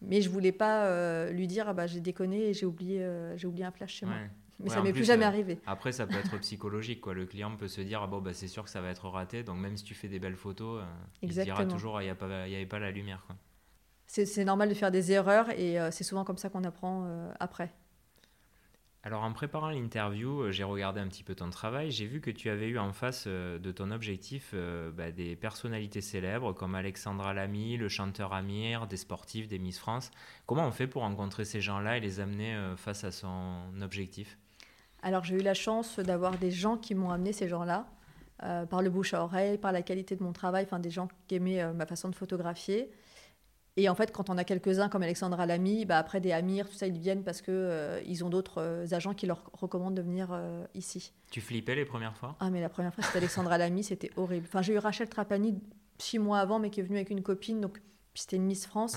Mais 0.00 0.22
je 0.22 0.30
voulais 0.30 0.52
pas 0.52 0.84
euh, 0.84 1.32
lui 1.32 1.48
dire, 1.48 1.68
ah, 1.68 1.72
bah 1.72 1.88
j'ai 1.88 2.00
déconné 2.00 2.50
et 2.50 2.54
j'ai 2.54 2.66
oublié, 2.66 3.04
j'ai 3.36 3.46
oublié 3.46 3.64
un 3.64 3.72
flash 3.72 3.94
chez 3.94 4.06
moi. 4.06 4.16
Mais 4.60 4.70
ça 4.70 4.82
m'est 4.82 4.92
plus, 4.92 5.04
jamais 5.04 5.24
arrivé. 5.24 5.60
Après, 5.66 5.92
ça 5.92 6.06
peut 6.06 6.16
être 6.16 6.36
psychologique. 6.38 7.00
Quoi. 7.00 7.14
Le 7.14 7.26
client 7.26 7.56
peut 7.56 7.68
se 7.68 7.80
dire 7.80 8.02
ah 8.02 8.06
bon, 8.06 8.20
bah, 8.20 8.32
c'est 8.32 8.48
sûr 8.48 8.64
que 8.64 8.70
ça 8.70 8.80
va 8.80 8.88
être 8.88 9.08
raté. 9.08 9.42
Donc, 9.44 9.58
même 9.58 9.76
si 9.76 9.84
tu 9.84 9.94
fais 9.94 10.08
des 10.08 10.18
belles 10.18 10.36
photos, 10.36 10.82
euh, 10.82 10.86
il 11.22 11.32
se 11.32 11.42
dira 11.42 11.64
toujours 11.64 12.00
il 12.02 12.04
n'y 12.04 12.10
avait 12.10 12.66
pas 12.66 12.78
la 12.78 12.90
lumière. 12.90 13.24
C'est 14.06 14.44
normal 14.44 14.68
de 14.68 14.74
faire 14.74 14.90
des 14.90 15.12
erreurs 15.12 15.50
et 15.50 15.78
euh, 15.78 15.90
c'est 15.90 16.02
souvent 16.02 16.24
comme 16.24 16.38
ça 16.38 16.48
qu'on 16.48 16.64
apprend 16.64 17.04
euh, 17.04 17.30
après. 17.38 17.72
Alors, 19.04 19.22
en 19.22 19.32
préparant 19.32 19.68
l'interview, 19.68 20.50
j'ai 20.50 20.64
regardé 20.64 20.98
un 20.98 21.06
petit 21.06 21.22
peu 21.22 21.36
ton 21.36 21.50
travail. 21.50 21.92
J'ai 21.92 22.06
vu 22.06 22.20
que 22.20 22.30
tu 22.30 22.50
avais 22.50 22.66
eu 22.66 22.78
en 22.78 22.92
face 22.92 23.28
de 23.28 23.70
ton 23.70 23.92
objectif 23.92 24.54
bah, 24.96 25.12
des 25.12 25.36
personnalités 25.36 26.00
célèbres 26.00 26.52
comme 26.52 26.74
Alexandra 26.74 27.32
Lamy, 27.32 27.76
le 27.76 27.88
chanteur 27.88 28.32
Amir, 28.32 28.88
des 28.88 28.96
sportifs, 28.96 29.46
des 29.46 29.60
Miss 29.60 29.78
France. 29.78 30.10
Comment 30.46 30.66
on 30.66 30.72
fait 30.72 30.88
pour 30.88 31.02
rencontrer 31.02 31.44
ces 31.44 31.60
gens-là 31.60 31.96
et 31.96 32.00
les 32.00 32.18
amener 32.18 32.60
face 32.76 33.04
à 33.04 33.12
son 33.12 33.60
objectif? 33.80 34.36
Alors 35.02 35.24
j'ai 35.24 35.36
eu 35.36 35.42
la 35.42 35.54
chance 35.54 35.98
d'avoir 35.98 36.38
des 36.38 36.50
gens 36.50 36.76
qui 36.76 36.94
m'ont 36.94 37.10
amené 37.10 37.32
ces 37.32 37.48
gens-là. 37.48 37.86
par 38.38 38.82
le 38.82 38.90
bouche 38.90 39.14
à 39.14 39.22
oreille, 39.22 39.58
par 39.58 39.72
la 39.72 39.82
qualité 39.82 40.16
de 40.16 40.22
mon 40.22 40.32
travail, 40.32 40.64
enfin 40.64 40.78
des 40.78 40.90
gens 40.90 41.08
qui 41.26 41.34
aimaient 41.34 41.72
ma 41.72 41.86
façon 41.86 42.08
de 42.08 42.14
photographier. 42.14 42.90
Et 43.78 43.88
en 43.88 43.94
fait, 43.94 44.10
quand 44.10 44.28
on 44.28 44.36
a 44.36 44.42
quelques-uns 44.42 44.88
comme 44.88 45.04
Alexandra 45.04 45.46
Lamy, 45.46 45.84
bah 45.84 45.98
après 45.98 46.20
des 46.20 46.32
Amir, 46.32 46.68
tout 46.68 46.74
ça, 46.74 46.88
ils 46.88 46.98
viennent 46.98 47.22
parce 47.22 47.40
que 47.40 47.52
euh, 47.52 48.00
ils 48.04 48.24
ont 48.24 48.28
d'autres 48.28 48.60
euh, 48.60 48.86
agents 48.90 49.14
qui 49.14 49.26
leur 49.26 49.52
recommandent 49.52 49.94
de 49.94 50.02
venir 50.02 50.30
euh, 50.32 50.64
ici. 50.74 51.12
Tu 51.30 51.40
flippais 51.40 51.76
les 51.76 51.84
premières 51.84 52.16
fois? 52.16 52.34
Ah, 52.40 52.50
mais 52.50 52.60
la 52.60 52.70
première 52.70 52.92
fois, 52.92 53.04
c'était 53.04 53.18
Alexandra 53.18 53.56
Lamy, 53.56 53.84
c'était 53.84 54.10
horrible. 54.16 54.46
Enfin, 54.48 54.62
j'ai 54.62 54.72
eu 54.72 54.78
Rachel 54.78 55.08
Trapani 55.08 55.60
six 55.98 56.18
mois 56.18 56.40
avant, 56.40 56.58
mais 56.58 56.70
qui 56.70 56.80
est 56.80 56.82
venue 56.82 56.96
avec 56.96 57.10
une 57.10 57.22
copine, 57.22 57.60
donc 57.60 57.80
c'était 58.14 58.34
une 58.34 58.46
Miss 58.46 58.66
France. 58.66 58.96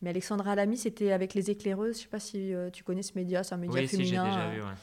Mais 0.00 0.08
Alexandra 0.08 0.54
Lamy, 0.54 0.78
c'était 0.78 1.12
avec 1.12 1.34
les 1.34 1.50
éclaireuses. 1.50 1.98
Je 1.98 2.02
sais 2.04 2.08
pas 2.08 2.18
si 2.18 2.54
tu 2.72 2.84
connais 2.84 3.02
ce 3.02 3.12
média, 3.16 3.42
c'est 3.42 3.54
un 3.54 3.58
média 3.58 3.82
oui, 3.82 3.86
féminin. 3.86 4.24
Si, 4.24 4.30
j'ai 4.30 4.36
déjà 4.36 4.48
vu, 4.48 4.62
ouais. 4.62 4.74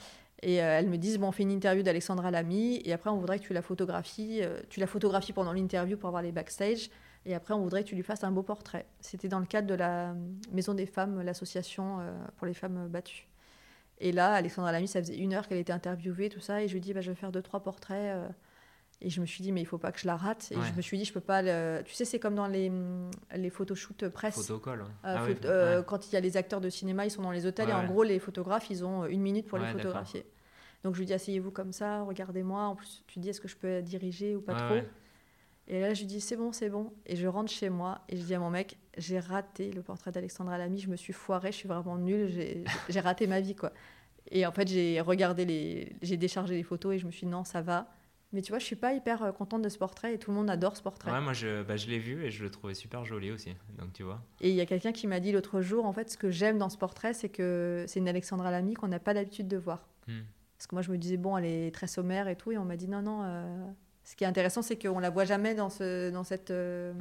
Et 0.46 0.56
elles 0.56 0.90
me 0.90 0.98
disent 0.98 1.18
bon, 1.18 1.28
on 1.30 1.32
fait 1.32 1.44
une 1.44 1.52
interview 1.52 1.84
d'Alexandra 1.84 2.30
Lamy, 2.30 2.82
et 2.84 2.92
après 2.92 3.10
on 3.10 3.18
voudrait 3.18 3.40
que 3.40 3.46
tu 3.46 3.54
la 3.54 3.62
photographies, 3.62 4.42
tu 4.70 4.80
la 4.80 4.88
photographies 4.88 5.34
pendant 5.34 5.54
l'interview 5.54 5.98
pour 5.98 6.08
avoir 6.08 6.22
les 6.22 6.34
backstage. 6.34 6.90
Et 7.26 7.34
après, 7.34 7.54
on 7.54 7.62
voudrait 7.62 7.84
que 7.84 7.90
tu 7.90 7.96
lui 7.96 8.04
fasses 8.04 8.24
un 8.24 8.32
beau 8.32 8.44
portrait. 8.44 8.86
C'était 9.00 9.28
dans 9.28 9.40
le 9.40 9.46
cadre 9.46 9.68
de 9.68 9.76
la 9.76 10.14
Maison 10.52 10.74
des 10.74 10.86
femmes, 10.86 11.22
l'association 11.22 12.00
euh, 12.00 12.12
pour 12.38 12.48
les 12.48 12.54
femmes 12.54 12.88
battues. 12.90 13.28
Et 14.00 14.12
là, 14.12 14.34
Alexandra 14.34 14.72
Lamy, 14.72 14.88
ça 14.88 15.00
faisait 15.00 15.16
une 15.16 15.34
heure 15.34 15.48
qu'elle 15.48 15.60
était 15.60 15.72
interviewée, 15.72 16.30
tout 16.30 16.42
ça, 16.42 16.62
et 16.62 16.68
je 16.68 16.74
lui 16.74 16.82
dis, 16.82 16.94
bah, 16.94 17.02
je 17.02 17.12
vais 17.12 17.16
faire 17.16 17.32
deux, 17.32 17.42
trois 17.42 17.62
portraits. 17.62 18.18
Euh. 18.18 18.28
et 19.00 19.10
je 19.10 19.22
me 19.22 19.26
suis 19.26 19.42
dit, 19.42 19.54
mais 19.54 19.62
il 19.62 19.66
faut 19.66 19.78
pas 19.78 19.94
que 19.94 20.00
je 20.00 20.08
la 20.08 20.18
rate. 20.18 20.52
Et 20.52 20.56
je 20.56 20.74
me 20.76 20.82
suis 20.82 20.98
dit, 20.98 21.06
je 21.06 21.14
peux 21.14 21.22
pas. 21.22 21.42
Tu 21.84 21.94
sais, 21.94 22.04
c'est 22.04 22.20
comme 22.20 22.36
dans 22.36 22.48
les, 22.48 22.72
les 23.34 23.50
photoshoots 23.50 24.10
presse. 24.10 24.36
Photocall. 24.36 24.82
Euh, 25.06 25.80
ah 25.80 25.84
quand 25.84 26.08
il 26.08 26.14
y 26.14 26.18
a 26.18 26.20
les 26.20 26.36
acteurs 26.36 26.60
de 26.60 26.70
cinéma, 26.70 27.06
ils 27.06 27.12
sont 27.12 27.22
dans 27.22 27.32
les 27.32 27.46
hôtels, 27.46 27.70
et 27.70 27.74
en 27.74 27.86
gros, 27.86 28.04
les 28.04 28.20
photographes, 28.20 28.70
ils 28.70 28.84
ont 28.84 29.06
une 29.06 29.22
minute 29.22 29.48
pour 29.48 29.58
les 29.58 29.68
photographier. 29.68 30.26
Donc 30.84 30.96
je 30.96 31.00
lui 31.00 31.06
dis, 31.06 31.14
asseyez-vous 31.14 31.52
comme 31.52 31.72
ça, 31.72 32.04
regardez-moi. 32.04 32.64
En 32.64 32.76
plus, 32.76 33.04
tu 33.08 33.20
dis, 33.20 33.30
est-ce 33.30 33.42
que 33.42 33.48
je 33.48 33.56
peux 33.56 33.82
diriger 33.82 34.36
ou 34.36 34.42
pas 34.42 34.56
trop 34.56 34.82
et 35.68 35.80
là, 35.80 35.94
je 35.94 36.02
lui 36.02 36.08
dis, 36.08 36.20
c'est 36.20 36.36
bon, 36.36 36.52
c'est 36.52 36.70
bon. 36.70 36.92
Et 37.06 37.16
je 37.16 37.26
rentre 37.28 37.52
chez 37.52 37.70
moi 37.70 38.02
et 38.10 38.18
je 38.18 38.24
dis 38.24 38.34
à 38.34 38.40
mon 38.40 38.50
mec, 38.50 38.78
j'ai 38.98 39.20
raté 39.20 39.72
le 39.72 39.82
portrait 39.82 40.12
d'Alexandra 40.12 40.58
Lamy, 40.58 40.80
je 40.80 40.90
me 40.90 40.98
suis 40.98 41.14
foirée, 41.14 41.52
je 41.52 41.58
suis 41.58 41.70
vraiment 41.70 41.98
nulle, 41.98 42.66
j'ai 42.90 43.00
raté 43.00 43.28
ma 43.28 43.40
vie, 43.40 43.56
quoi. 43.56 43.72
Et 44.32 44.46
en 44.46 44.52
fait, 44.52 44.68
j'ai 44.68 45.00
regardé 45.02 45.46
les. 45.46 45.96
J'ai 46.02 46.18
déchargé 46.18 46.56
les 46.56 46.64
photos 46.64 46.96
et 46.96 47.00
je 47.00 47.06
me 47.06 47.12
suis 47.12 47.26
dit, 47.26 47.32
non, 47.32 47.44
ça 47.44 47.62
va. 47.62 47.90
Mais 48.32 48.42
tu 48.42 48.52
vois, 48.52 48.58
je 48.58 48.66
suis 48.66 48.76
pas 48.76 48.94
hyper 48.94 49.22
euh, 49.22 49.32
contente 49.32 49.62
de 49.62 49.70
ce 49.70 49.78
portrait 49.78 50.16
et 50.16 50.18
tout 50.18 50.32
le 50.32 50.38
monde 50.38 50.50
adore 50.50 50.76
ce 50.76 50.82
portrait. 50.82 51.12
Ouais, 51.12 51.22
moi, 51.22 51.34
je, 51.34 51.62
bah, 51.62 51.78
je 51.78 51.88
l'ai 51.88 52.00
vu 52.00 52.26
et 52.26 52.32
je 52.32 52.44
le 52.44 52.50
trouvais 52.50 52.74
super 52.74 53.06
joli 53.06 53.30
aussi. 53.30 53.56
Donc, 53.78 53.94
tu 53.94 54.02
vois. 54.02 54.24
Et 54.42 54.50
il 54.50 54.56
y 54.56 54.62
a 54.62 54.66
quelqu'un 54.66 54.92
qui 54.92 55.06
m'a 55.06 55.20
dit 55.20 55.32
l'autre 55.32 55.62
jour, 55.62 55.86
en 55.86 55.94
fait, 55.94 56.10
ce 56.10 56.18
que 56.18 56.32
j'aime 56.32 56.58
dans 56.58 56.70
ce 56.70 56.78
portrait, 56.78 57.14
c'est 57.14 57.30
que 57.30 57.86
c'est 57.88 58.00
une 58.00 58.08
Alexandra 58.08 58.50
Lamy 58.50 58.74
qu'on 58.74 58.88
n'a 58.88 59.00
pas 59.00 59.14
l'habitude 59.14 59.48
de 59.48 59.58
voir. 59.58 59.88
Hmm. 60.08 60.22
Parce 60.64 60.70
que 60.70 60.76
moi, 60.76 60.82
je 60.82 60.92
me 60.94 60.98
disais, 60.98 61.18
bon, 61.18 61.36
elle 61.36 61.44
est 61.44 61.76
très 61.76 61.88
sommaire 61.88 62.30
et 62.30 62.38
tout. 62.38 62.54
Et 62.54 62.58
on 62.58 62.64
m'a 62.64 62.78
dit, 62.78 62.88
non, 62.88 63.02
non, 63.02 63.24
euh, 63.26 63.66
ce 64.06 64.16
qui 64.16 64.24
est 64.24 64.28
intéressant, 64.28 64.62
c'est 64.62 64.82
qu'on 64.82 65.00
la 65.00 65.10
voit 65.10 65.26
jamais 65.26 65.56
dans, 65.56 65.70
ce, 65.70 66.10
dans 66.10 66.24
cette. 66.24 66.52
Euh, 66.52 66.94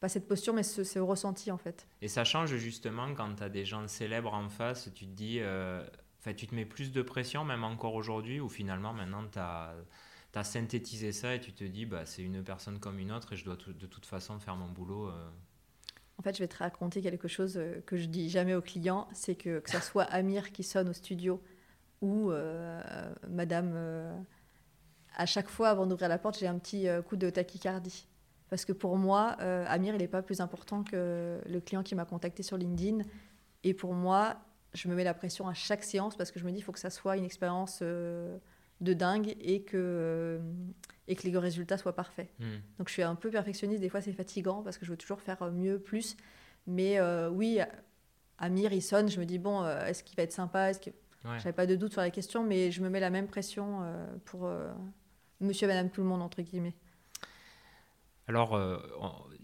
pas 0.00 0.08
cette 0.08 0.26
posture, 0.26 0.52
mais 0.52 0.64
ce, 0.64 0.98
ressenti 0.98 1.52
en 1.52 1.56
fait. 1.56 1.86
Et 2.02 2.08
ça 2.08 2.24
change 2.24 2.56
justement 2.56 3.14
quand 3.14 3.36
tu 3.36 3.44
as 3.44 3.48
des 3.48 3.64
gens 3.64 3.86
célèbres 3.86 4.34
en 4.34 4.48
face, 4.48 4.90
tu 4.92 5.06
te 5.06 5.12
dis. 5.12 5.38
Euh, 5.40 5.86
tu 6.36 6.48
te 6.48 6.54
mets 6.56 6.64
plus 6.64 6.90
de 6.90 7.00
pression, 7.00 7.44
même 7.44 7.62
encore 7.62 7.94
aujourd'hui, 7.94 8.40
où 8.40 8.48
finalement, 8.48 8.92
maintenant, 8.92 9.22
tu 9.30 9.38
as, 9.38 9.72
as, 10.34 10.44
synthétisé 10.44 11.12
ça 11.12 11.36
et 11.36 11.40
tu 11.40 11.52
te 11.52 11.62
dis, 11.62 11.86
bah, 11.86 12.04
c'est 12.06 12.22
une 12.22 12.42
personne 12.42 12.80
comme 12.80 12.98
une 12.98 13.12
autre 13.12 13.34
et 13.34 13.36
je 13.36 13.44
dois 13.44 13.56
de 13.56 13.86
toute 13.86 14.06
façon 14.06 14.40
faire 14.40 14.56
mon 14.56 14.68
boulot. 14.68 15.10
Euh. 15.10 15.28
En 16.18 16.22
fait, 16.22 16.34
je 16.34 16.40
vais 16.42 16.48
te 16.48 16.56
raconter 16.56 17.02
quelque 17.02 17.28
chose 17.28 17.56
que 17.86 17.96
je 17.96 18.06
dis 18.06 18.30
jamais 18.30 18.56
aux 18.56 18.62
clients 18.62 19.06
c'est 19.12 19.36
que 19.36 19.60
que 19.60 19.70
ce 19.70 19.78
soit 19.78 20.04
Amir 20.04 20.50
qui 20.50 20.64
sonne 20.64 20.88
au 20.88 20.92
studio 20.92 21.40
ou 22.04 22.32
Madame 23.28 23.74
à 25.16 25.26
chaque 25.26 25.48
fois, 25.48 25.68
avant 25.68 25.86
d'ouvrir 25.86 26.08
la 26.08 26.18
porte, 26.18 26.38
j'ai 26.38 26.46
un 26.46 26.58
petit 26.58 26.88
euh, 26.88 27.02
coup 27.02 27.16
de 27.16 27.30
tachycardie. 27.30 28.06
Parce 28.50 28.64
que 28.64 28.72
pour 28.72 28.96
moi, 28.96 29.36
euh, 29.40 29.64
Amir, 29.68 29.94
il 29.94 29.98
n'est 29.98 30.08
pas 30.08 30.22
plus 30.22 30.40
important 30.40 30.84
que 30.84 31.40
le 31.46 31.60
client 31.60 31.82
qui 31.82 31.94
m'a 31.94 32.04
contacté 32.04 32.42
sur 32.42 32.56
LinkedIn. 32.56 32.98
Et 33.62 33.74
pour 33.74 33.94
moi, 33.94 34.36
je 34.74 34.88
me 34.88 34.94
mets 34.94 35.04
la 35.04 35.14
pression 35.14 35.48
à 35.48 35.54
chaque 35.54 35.84
séance 35.84 36.16
parce 36.16 36.30
que 36.30 36.38
je 36.38 36.44
me 36.44 36.50
dis 36.50 36.56
qu'il 36.56 36.64
faut 36.64 36.72
que 36.72 36.80
ça 36.80 36.90
soit 36.90 37.16
une 37.16 37.24
expérience 37.24 37.80
euh, 37.82 38.36
de 38.80 38.92
dingue 38.92 39.34
et 39.40 39.62
que, 39.62 40.40
et 41.08 41.16
que 41.16 41.26
les 41.26 41.36
résultats 41.36 41.78
soient 41.78 41.94
parfaits. 41.94 42.28
Hmm. 42.38 42.58
Donc 42.78 42.88
je 42.88 42.92
suis 42.92 43.02
un 43.02 43.14
peu 43.14 43.30
perfectionniste. 43.30 43.80
Des 43.80 43.88
fois, 43.88 44.00
c'est 44.00 44.12
fatigant 44.12 44.62
parce 44.62 44.78
que 44.78 44.84
je 44.84 44.90
veux 44.90 44.96
toujours 44.96 45.20
faire 45.20 45.50
mieux, 45.52 45.78
plus. 45.78 46.16
Mais 46.66 47.00
oui, 47.28 47.60
Amir, 48.38 48.72
il 48.72 48.82
sonne. 48.82 49.08
Je 49.08 49.20
me 49.20 49.26
dis, 49.26 49.38
bon, 49.38 49.66
est-ce 49.66 50.02
qu'il 50.02 50.16
va 50.16 50.24
être 50.24 50.32
sympa? 50.32 50.70
Je 51.24 51.28
n'avais 51.30 51.52
pas 51.52 51.66
de 51.66 51.74
doute 51.74 51.92
sur 51.92 52.02
la 52.02 52.10
question, 52.10 52.44
mais 52.44 52.70
je 52.70 52.82
me 52.82 52.90
mets 52.90 53.00
la 53.00 53.10
même 53.10 53.26
pression 53.26 53.80
pour 54.26 54.50
monsieur 55.40 55.64
et 55.64 55.68
madame 55.68 55.90
tout 55.90 56.02
le 56.02 56.06
monde, 56.06 56.22
entre 56.22 56.42
guillemets. 56.42 56.74
Alors, 58.26 58.54
euh, 58.54 58.78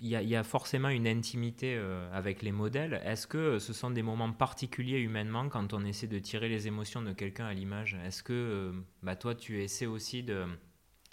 il 0.01 0.09
y, 0.09 0.37
a 0.37 0.43
forcément 0.43 0.89
une 0.89 1.07
intimité 1.07 1.77
euh, 1.77 2.11
avec 2.15 2.41
les 2.41 2.53
modèles. 2.53 3.03
Est-ce 3.05 3.27
que 3.27 3.59
ce 3.59 3.75
sont 3.75 3.91
des 3.91 4.03
moments 4.03 4.33
particuliers 4.33 5.01
humainement 5.01 5.51
quand 5.51 5.75
on 5.75 5.85
essaie 5.85 6.07
de 6.07 6.19
tirer 6.19 6.49
les 6.49 6.67
émotions 6.67 7.03
de 7.03 7.13
quelqu'un 7.13 7.45
à 7.45 7.53
l'image? 7.53 7.99
Est-ce 8.07 8.23
que 8.23 8.33
euh, 8.33 8.73
bah, 9.03 9.17
toi, 9.17 9.35
tu 9.35 9.63
essaies 9.63 9.85
aussi 9.85 10.23
de, 10.23 10.47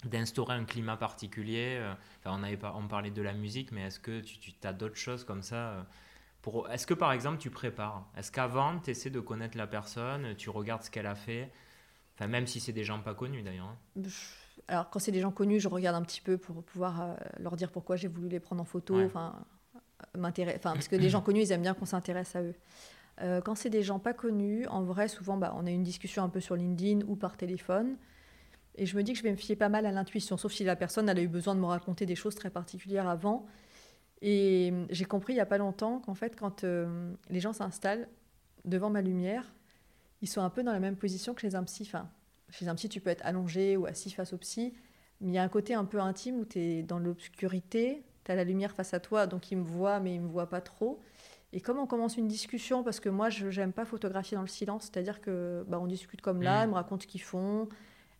d'instaurer 0.04 0.54
un 0.54 0.64
climat 0.64 0.96
particulier? 0.96 1.78
Enfin, 2.20 2.38
on, 2.40 2.42
avait, 2.42 2.58
on 2.74 2.88
parlait 2.88 3.10
de 3.10 3.22
la 3.22 3.34
musique, 3.34 3.70
mais 3.70 3.82
est-ce 3.82 4.00
que 4.00 4.20
tu, 4.20 4.38
tu 4.38 4.52
as 4.64 4.72
d'autres 4.72 4.96
choses 4.96 5.24
comme 5.24 5.42
ça 5.42 5.86
pour... 6.42 6.70
Est-ce 6.70 6.86
que 6.86 6.94
par 6.94 7.12
exemple, 7.12 7.38
tu 7.38 7.50
prépares? 7.50 8.08
Est-ce 8.16 8.32
qu'avant, 8.32 8.78
tu 8.78 8.90
essaies 8.90 9.10
de 9.10 9.20
connaître 9.20 9.56
la 9.56 9.66
personne, 9.66 10.34
tu 10.36 10.50
regardes 10.50 10.82
ce 10.82 10.90
qu'elle 10.90 11.06
a 11.06 11.14
fait? 11.14 11.50
Enfin, 12.14 12.26
même 12.26 12.46
si 12.46 12.60
c'est 12.60 12.72
des 12.72 12.84
gens 12.84 13.00
pas 13.00 13.14
connus 13.14 13.42
d'ailleurs. 13.42 13.74
Hein. 13.96 14.08
Alors, 14.66 14.90
quand 14.90 14.98
c'est 14.98 15.12
des 15.12 15.20
gens 15.20 15.30
connus, 15.30 15.60
je 15.60 15.68
regarde 15.68 15.96
un 15.96 16.02
petit 16.02 16.20
peu 16.20 16.36
pour 16.36 16.62
pouvoir 16.64 17.00
euh, 17.00 17.14
leur 17.38 17.56
dire 17.56 17.70
pourquoi 17.70 17.96
j'ai 17.96 18.08
voulu 18.08 18.28
les 18.28 18.40
prendre 18.40 18.60
en 18.60 18.64
photo. 18.64 19.00
Enfin. 19.00 19.44
Enfin, 20.16 20.32
parce 20.62 20.88
que 20.88 20.96
les 20.96 21.10
gens 21.10 21.20
connus, 21.20 21.42
ils 21.42 21.52
aiment 21.52 21.62
bien 21.62 21.74
qu'on 21.74 21.84
s'intéresse 21.84 22.36
à 22.36 22.42
eux. 22.42 22.54
Euh, 23.20 23.40
quand 23.40 23.56
c'est 23.56 23.70
des 23.70 23.82
gens 23.82 23.98
pas 23.98 24.14
connus, 24.14 24.66
en 24.68 24.82
vrai, 24.82 25.08
souvent, 25.08 25.36
bah, 25.36 25.52
on 25.56 25.66
a 25.66 25.70
une 25.70 25.82
discussion 25.82 26.22
un 26.22 26.28
peu 26.28 26.40
sur 26.40 26.54
LinkedIn 26.54 27.04
ou 27.08 27.16
par 27.16 27.36
téléphone. 27.36 27.96
Et 28.76 28.86
je 28.86 28.96
me 28.96 29.02
dis 29.02 29.12
que 29.12 29.18
je 29.18 29.24
vais 29.24 29.32
me 29.32 29.36
fier 29.36 29.56
pas 29.56 29.68
mal 29.68 29.86
à 29.86 29.92
l'intuition, 29.92 30.36
sauf 30.36 30.52
si 30.52 30.62
la 30.62 30.76
personne 30.76 31.08
elle 31.08 31.18
a 31.18 31.22
eu 31.22 31.28
besoin 31.28 31.56
de 31.56 31.60
me 31.60 31.66
raconter 31.66 32.06
des 32.06 32.14
choses 32.14 32.36
très 32.36 32.50
particulières 32.50 33.08
avant. 33.08 33.44
Et 34.20 34.72
j'ai 34.90 35.04
compris 35.04 35.32
il 35.34 35.36
n'y 35.36 35.40
a 35.40 35.46
pas 35.46 35.58
longtemps 35.58 36.00
qu'en 36.00 36.14
fait, 36.14 36.36
quand 36.36 36.64
euh, 36.64 37.12
les 37.30 37.40
gens 37.40 37.52
s'installent 37.52 38.08
devant 38.64 38.90
ma 38.90 39.00
lumière, 39.00 39.52
ils 40.22 40.28
sont 40.28 40.40
un 40.40 40.50
peu 40.50 40.62
dans 40.62 40.72
la 40.72 40.80
même 40.80 40.96
position 40.96 41.34
que 41.34 41.40
chez 41.40 41.54
un 41.54 41.62
psy. 41.64 41.84
Enfin, 41.86 42.08
chez 42.50 42.68
un 42.68 42.74
psy, 42.74 42.88
tu 42.88 43.00
peux 43.00 43.10
être 43.10 43.24
allongé 43.24 43.76
ou 43.76 43.86
assis 43.86 44.10
face 44.10 44.32
au 44.32 44.38
psy, 44.38 44.74
mais 45.20 45.28
il 45.28 45.34
y 45.34 45.38
a 45.38 45.42
un 45.42 45.48
côté 45.48 45.74
un 45.74 45.84
peu 45.84 46.00
intime 46.00 46.40
où 46.40 46.44
tu 46.44 46.58
es 46.58 46.82
dans 46.82 46.98
l'obscurité, 46.98 48.02
tu 48.24 48.32
as 48.32 48.34
la 48.34 48.44
lumière 48.44 48.72
face 48.72 48.94
à 48.94 49.00
toi, 49.00 49.26
donc 49.26 49.50
il 49.52 49.58
me 49.58 49.64
voit, 49.64 50.00
mais 50.00 50.14
il 50.14 50.20
me 50.20 50.28
voit 50.28 50.48
pas 50.48 50.60
trop. 50.60 51.00
Et 51.52 51.60
comme 51.60 51.78
on 51.78 51.86
commence 51.86 52.16
une 52.16 52.28
discussion, 52.28 52.82
parce 52.82 53.00
que 53.00 53.08
moi, 53.08 53.30
je 53.30 53.46
n'aime 53.60 53.72
pas 53.72 53.84
photographier 53.84 54.34
dans 54.34 54.42
le 54.42 54.48
silence, 54.48 54.84
c'est-à-dire 54.84 55.20
que 55.20 55.64
bah, 55.68 55.78
on 55.80 55.86
discute 55.86 56.20
comme 56.20 56.42
là, 56.42 56.60
mmh. 56.60 56.68
ils 56.68 56.70
me 56.70 56.74
racontent 56.74 57.02
ce 57.02 57.06
qu'ils 57.06 57.22
font, 57.22 57.68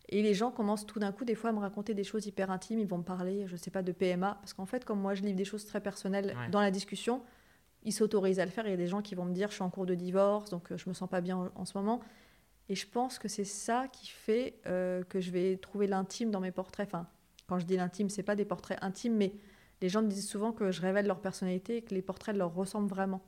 et 0.09 0.23
les 0.23 0.35
gens 0.35 0.51
commencent 0.51 0.87
tout 0.87 0.99
d'un 0.99 1.13
coup, 1.13 1.25
des 1.25 1.35
fois, 1.35 1.51
à 1.51 1.53
me 1.53 1.59
raconter 1.59 1.95
des 1.95 2.05
choses 2.05 2.27
hyper 2.27 2.51
intimes, 2.51 2.79
ils 2.79 2.87
vont 2.87 2.99
me 2.99 3.03
parler, 3.05 3.47
je 3.47 3.53
ne 3.53 3.59
sais 3.59 3.71
pas, 3.71 3.83
de 3.83 3.93
PMA, 3.93 4.37
parce 4.41 4.55
qu'en 4.55 4.67
fait, 4.67 4.85
comme 4.85 5.01
moi, 5.01 5.15
je 5.15 5.23
livre 5.23 5.37
des 5.37 5.45
choses 5.45 5.67
très 5.67 5.81
personnelles 5.81 6.35
dans 6.51 6.61
la 6.61 6.71
discussion, 6.71 7.23
ils 7.85 7.93
s'autorisent 7.93 8.41
à 8.41 8.45
le 8.45 8.51
faire. 8.51 8.67
Il 8.67 8.71
y 8.71 8.75
a 8.75 8.79
des 8.79 8.87
gens 8.87 9.03
qui 9.03 9.15
vont 9.15 9.25
me 9.25 9.33
dire, 9.33 9.49
je 9.49 9.55
suis 9.55 9.63
en 9.63 9.71
cours 9.71 9.87
de 9.87 9.95
divorce, 9.95 10.51
donc 10.51 10.73
euh, 10.73 10.77
je 10.77 10.89
me 10.89 10.95
sens 10.95 11.09
pas 11.09 11.21
bien 11.21 11.51
en 11.55 11.65
ce 11.65 11.77
moment. 11.77 12.01
Et 12.69 12.75
je 12.75 12.87
pense 12.87 13.19
que 13.19 13.29
c'est 13.29 13.45
ça 13.45 13.87
qui 13.93 14.09
fait 14.09 14.61
euh, 14.67 15.03
que 15.05 15.21
je 15.21 15.31
vais 15.31 15.57
trouver 15.57 15.87
l'intime 15.87 16.31
dans 16.31 16.41
mes 16.41 16.51
portraits. 16.53 16.89
Enfin, 16.89 17.07
quand 17.47 17.59
je 17.59 17.67
dis 17.67 17.77
l'intime, 17.77 18.11
c'est 18.11 18.23
pas 18.23 18.37
des 18.37 18.45
portraits 18.45 18.79
intimes, 18.83 19.17
mais 19.17 19.33
les 19.81 19.89
gens 19.89 20.03
me 20.03 20.09
disent 20.09 20.29
souvent 20.29 20.53
que 20.53 20.71
je 20.71 20.81
révèle 20.81 21.07
leur 21.07 21.21
personnalité 21.21 21.79
et 21.79 21.83
que 21.83 21.95
les 21.95 22.03
portraits 22.03 22.37
leur 22.37 22.55
ressemblent 22.55 22.89
vraiment. 22.89 23.23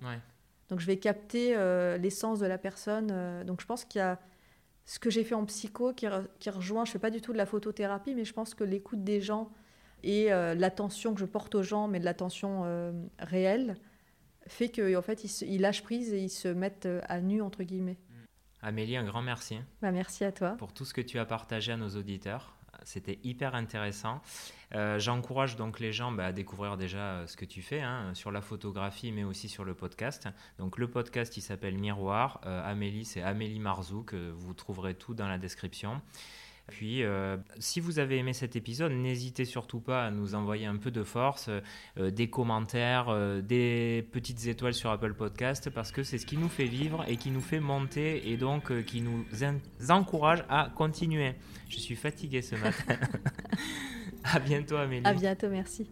Donc 0.68 0.80
je 0.80 0.86
vais 0.86 0.98
capter 0.98 1.56
euh, 1.56 1.96
l'essence 1.98 2.38
de 2.38 2.46
la 2.46 2.58
personne. 2.58 3.08
Euh, 3.12 3.44
donc 3.44 3.60
je 3.60 3.66
pense 3.66 3.84
qu'il 3.84 3.98
y 3.98 4.02
a 4.02 4.18
ce 4.84 4.98
que 4.98 5.10
j'ai 5.10 5.24
fait 5.24 5.34
en 5.34 5.44
psycho 5.44 5.92
qui, 5.92 6.06
qui, 6.38 6.50
rejoint, 6.50 6.84
je 6.84 6.92
fais 6.92 6.98
pas 6.98 7.10
du 7.10 7.20
tout 7.20 7.32
de 7.32 7.38
la 7.38 7.46
photothérapie, 7.46 8.14
mais 8.14 8.24
je 8.24 8.32
pense 8.32 8.54
que 8.54 8.64
l'écoute 8.64 9.04
des 9.04 9.20
gens 9.20 9.50
et 10.02 10.30
l'attention 10.30 11.14
que 11.14 11.20
je 11.20 11.26
porte 11.26 11.54
aux 11.54 11.62
gens, 11.62 11.86
mais 11.86 12.00
de 12.00 12.04
l'attention 12.04 12.92
réelle, 13.18 13.76
fait 14.46 14.70
qu'en 14.70 14.98
en 14.98 15.02
fait 15.02 15.22
ils, 15.24 15.48
ils, 15.48 15.60
lâchent 15.60 15.82
prise 15.82 16.12
et 16.12 16.20
ils 16.20 16.30
se 16.30 16.48
mettent 16.48 16.88
à 17.04 17.20
nu, 17.20 17.42
entre 17.42 17.62
guillemets. 17.62 17.98
Amélie, 18.62 18.96
un 18.96 19.04
grand 19.04 19.22
merci. 19.22 19.58
Bah, 19.80 19.90
merci 19.90 20.24
à 20.24 20.32
toi. 20.32 20.50
Pour 20.58 20.72
tout 20.72 20.84
ce 20.84 20.92
que 20.92 21.00
tu 21.00 21.18
as 21.18 21.24
partagé 21.24 21.72
à 21.72 21.76
nos 21.76 21.88
auditeurs. 21.90 22.56
C'était 22.84 23.18
hyper 23.24 23.54
intéressant. 23.54 24.20
Euh, 24.74 24.98
j'encourage 24.98 25.56
donc 25.56 25.80
les 25.80 25.92
gens 25.92 26.12
bah, 26.12 26.26
à 26.26 26.32
découvrir 26.32 26.76
déjà 26.76 26.98
euh, 26.98 27.26
ce 27.26 27.36
que 27.36 27.44
tu 27.44 27.62
fais 27.62 27.80
hein, 27.80 28.14
sur 28.14 28.30
la 28.30 28.40
photographie, 28.40 29.12
mais 29.12 29.24
aussi 29.24 29.48
sur 29.48 29.64
le 29.64 29.74
podcast. 29.74 30.28
Donc 30.58 30.78
le 30.78 30.88
podcast, 30.88 31.36
il 31.36 31.42
s'appelle 31.42 31.76
Miroir. 31.76 32.40
Euh, 32.46 32.70
Amélie, 32.70 33.04
c'est 33.04 33.22
Amélie 33.22 33.58
Marzouk. 33.58 34.14
vous 34.14 34.54
trouverez 34.54 34.94
tout 34.94 35.14
dans 35.14 35.28
la 35.28 35.38
description. 35.38 36.00
Puis, 36.68 37.02
euh, 37.02 37.36
si 37.58 37.80
vous 37.80 37.98
avez 37.98 38.18
aimé 38.18 38.32
cet 38.32 38.56
épisode, 38.56 38.92
n'hésitez 38.92 39.44
surtout 39.44 39.80
pas 39.80 40.06
à 40.06 40.10
nous 40.10 40.34
envoyer 40.34 40.66
un 40.66 40.76
peu 40.76 40.90
de 40.90 41.02
force, 41.02 41.50
euh, 41.98 42.10
des 42.10 42.30
commentaires, 42.30 43.08
euh, 43.08 43.40
des 43.40 44.06
petites 44.12 44.46
étoiles 44.46 44.74
sur 44.74 44.90
Apple 44.90 45.14
Podcast, 45.14 45.70
parce 45.70 45.90
que 45.92 46.02
c'est 46.02 46.18
ce 46.18 46.26
qui 46.26 46.36
nous 46.36 46.48
fait 46.48 46.66
vivre 46.66 47.04
et 47.08 47.16
qui 47.16 47.30
nous 47.30 47.40
fait 47.40 47.60
monter 47.60 48.30
et 48.30 48.36
donc 48.36 48.84
qui 48.84 49.00
nous 49.00 49.24
encourage 49.88 50.44
à 50.48 50.70
continuer. 50.74 51.34
Je 51.68 51.78
suis 51.78 51.96
fatigué 51.96 52.42
ce 52.42 52.54
matin. 52.56 52.96
À 54.22 54.38
bientôt, 54.38 54.76
Amélie. 54.76 55.06
À 55.06 55.14
bientôt, 55.14 55.48
merci. 55.48 55.88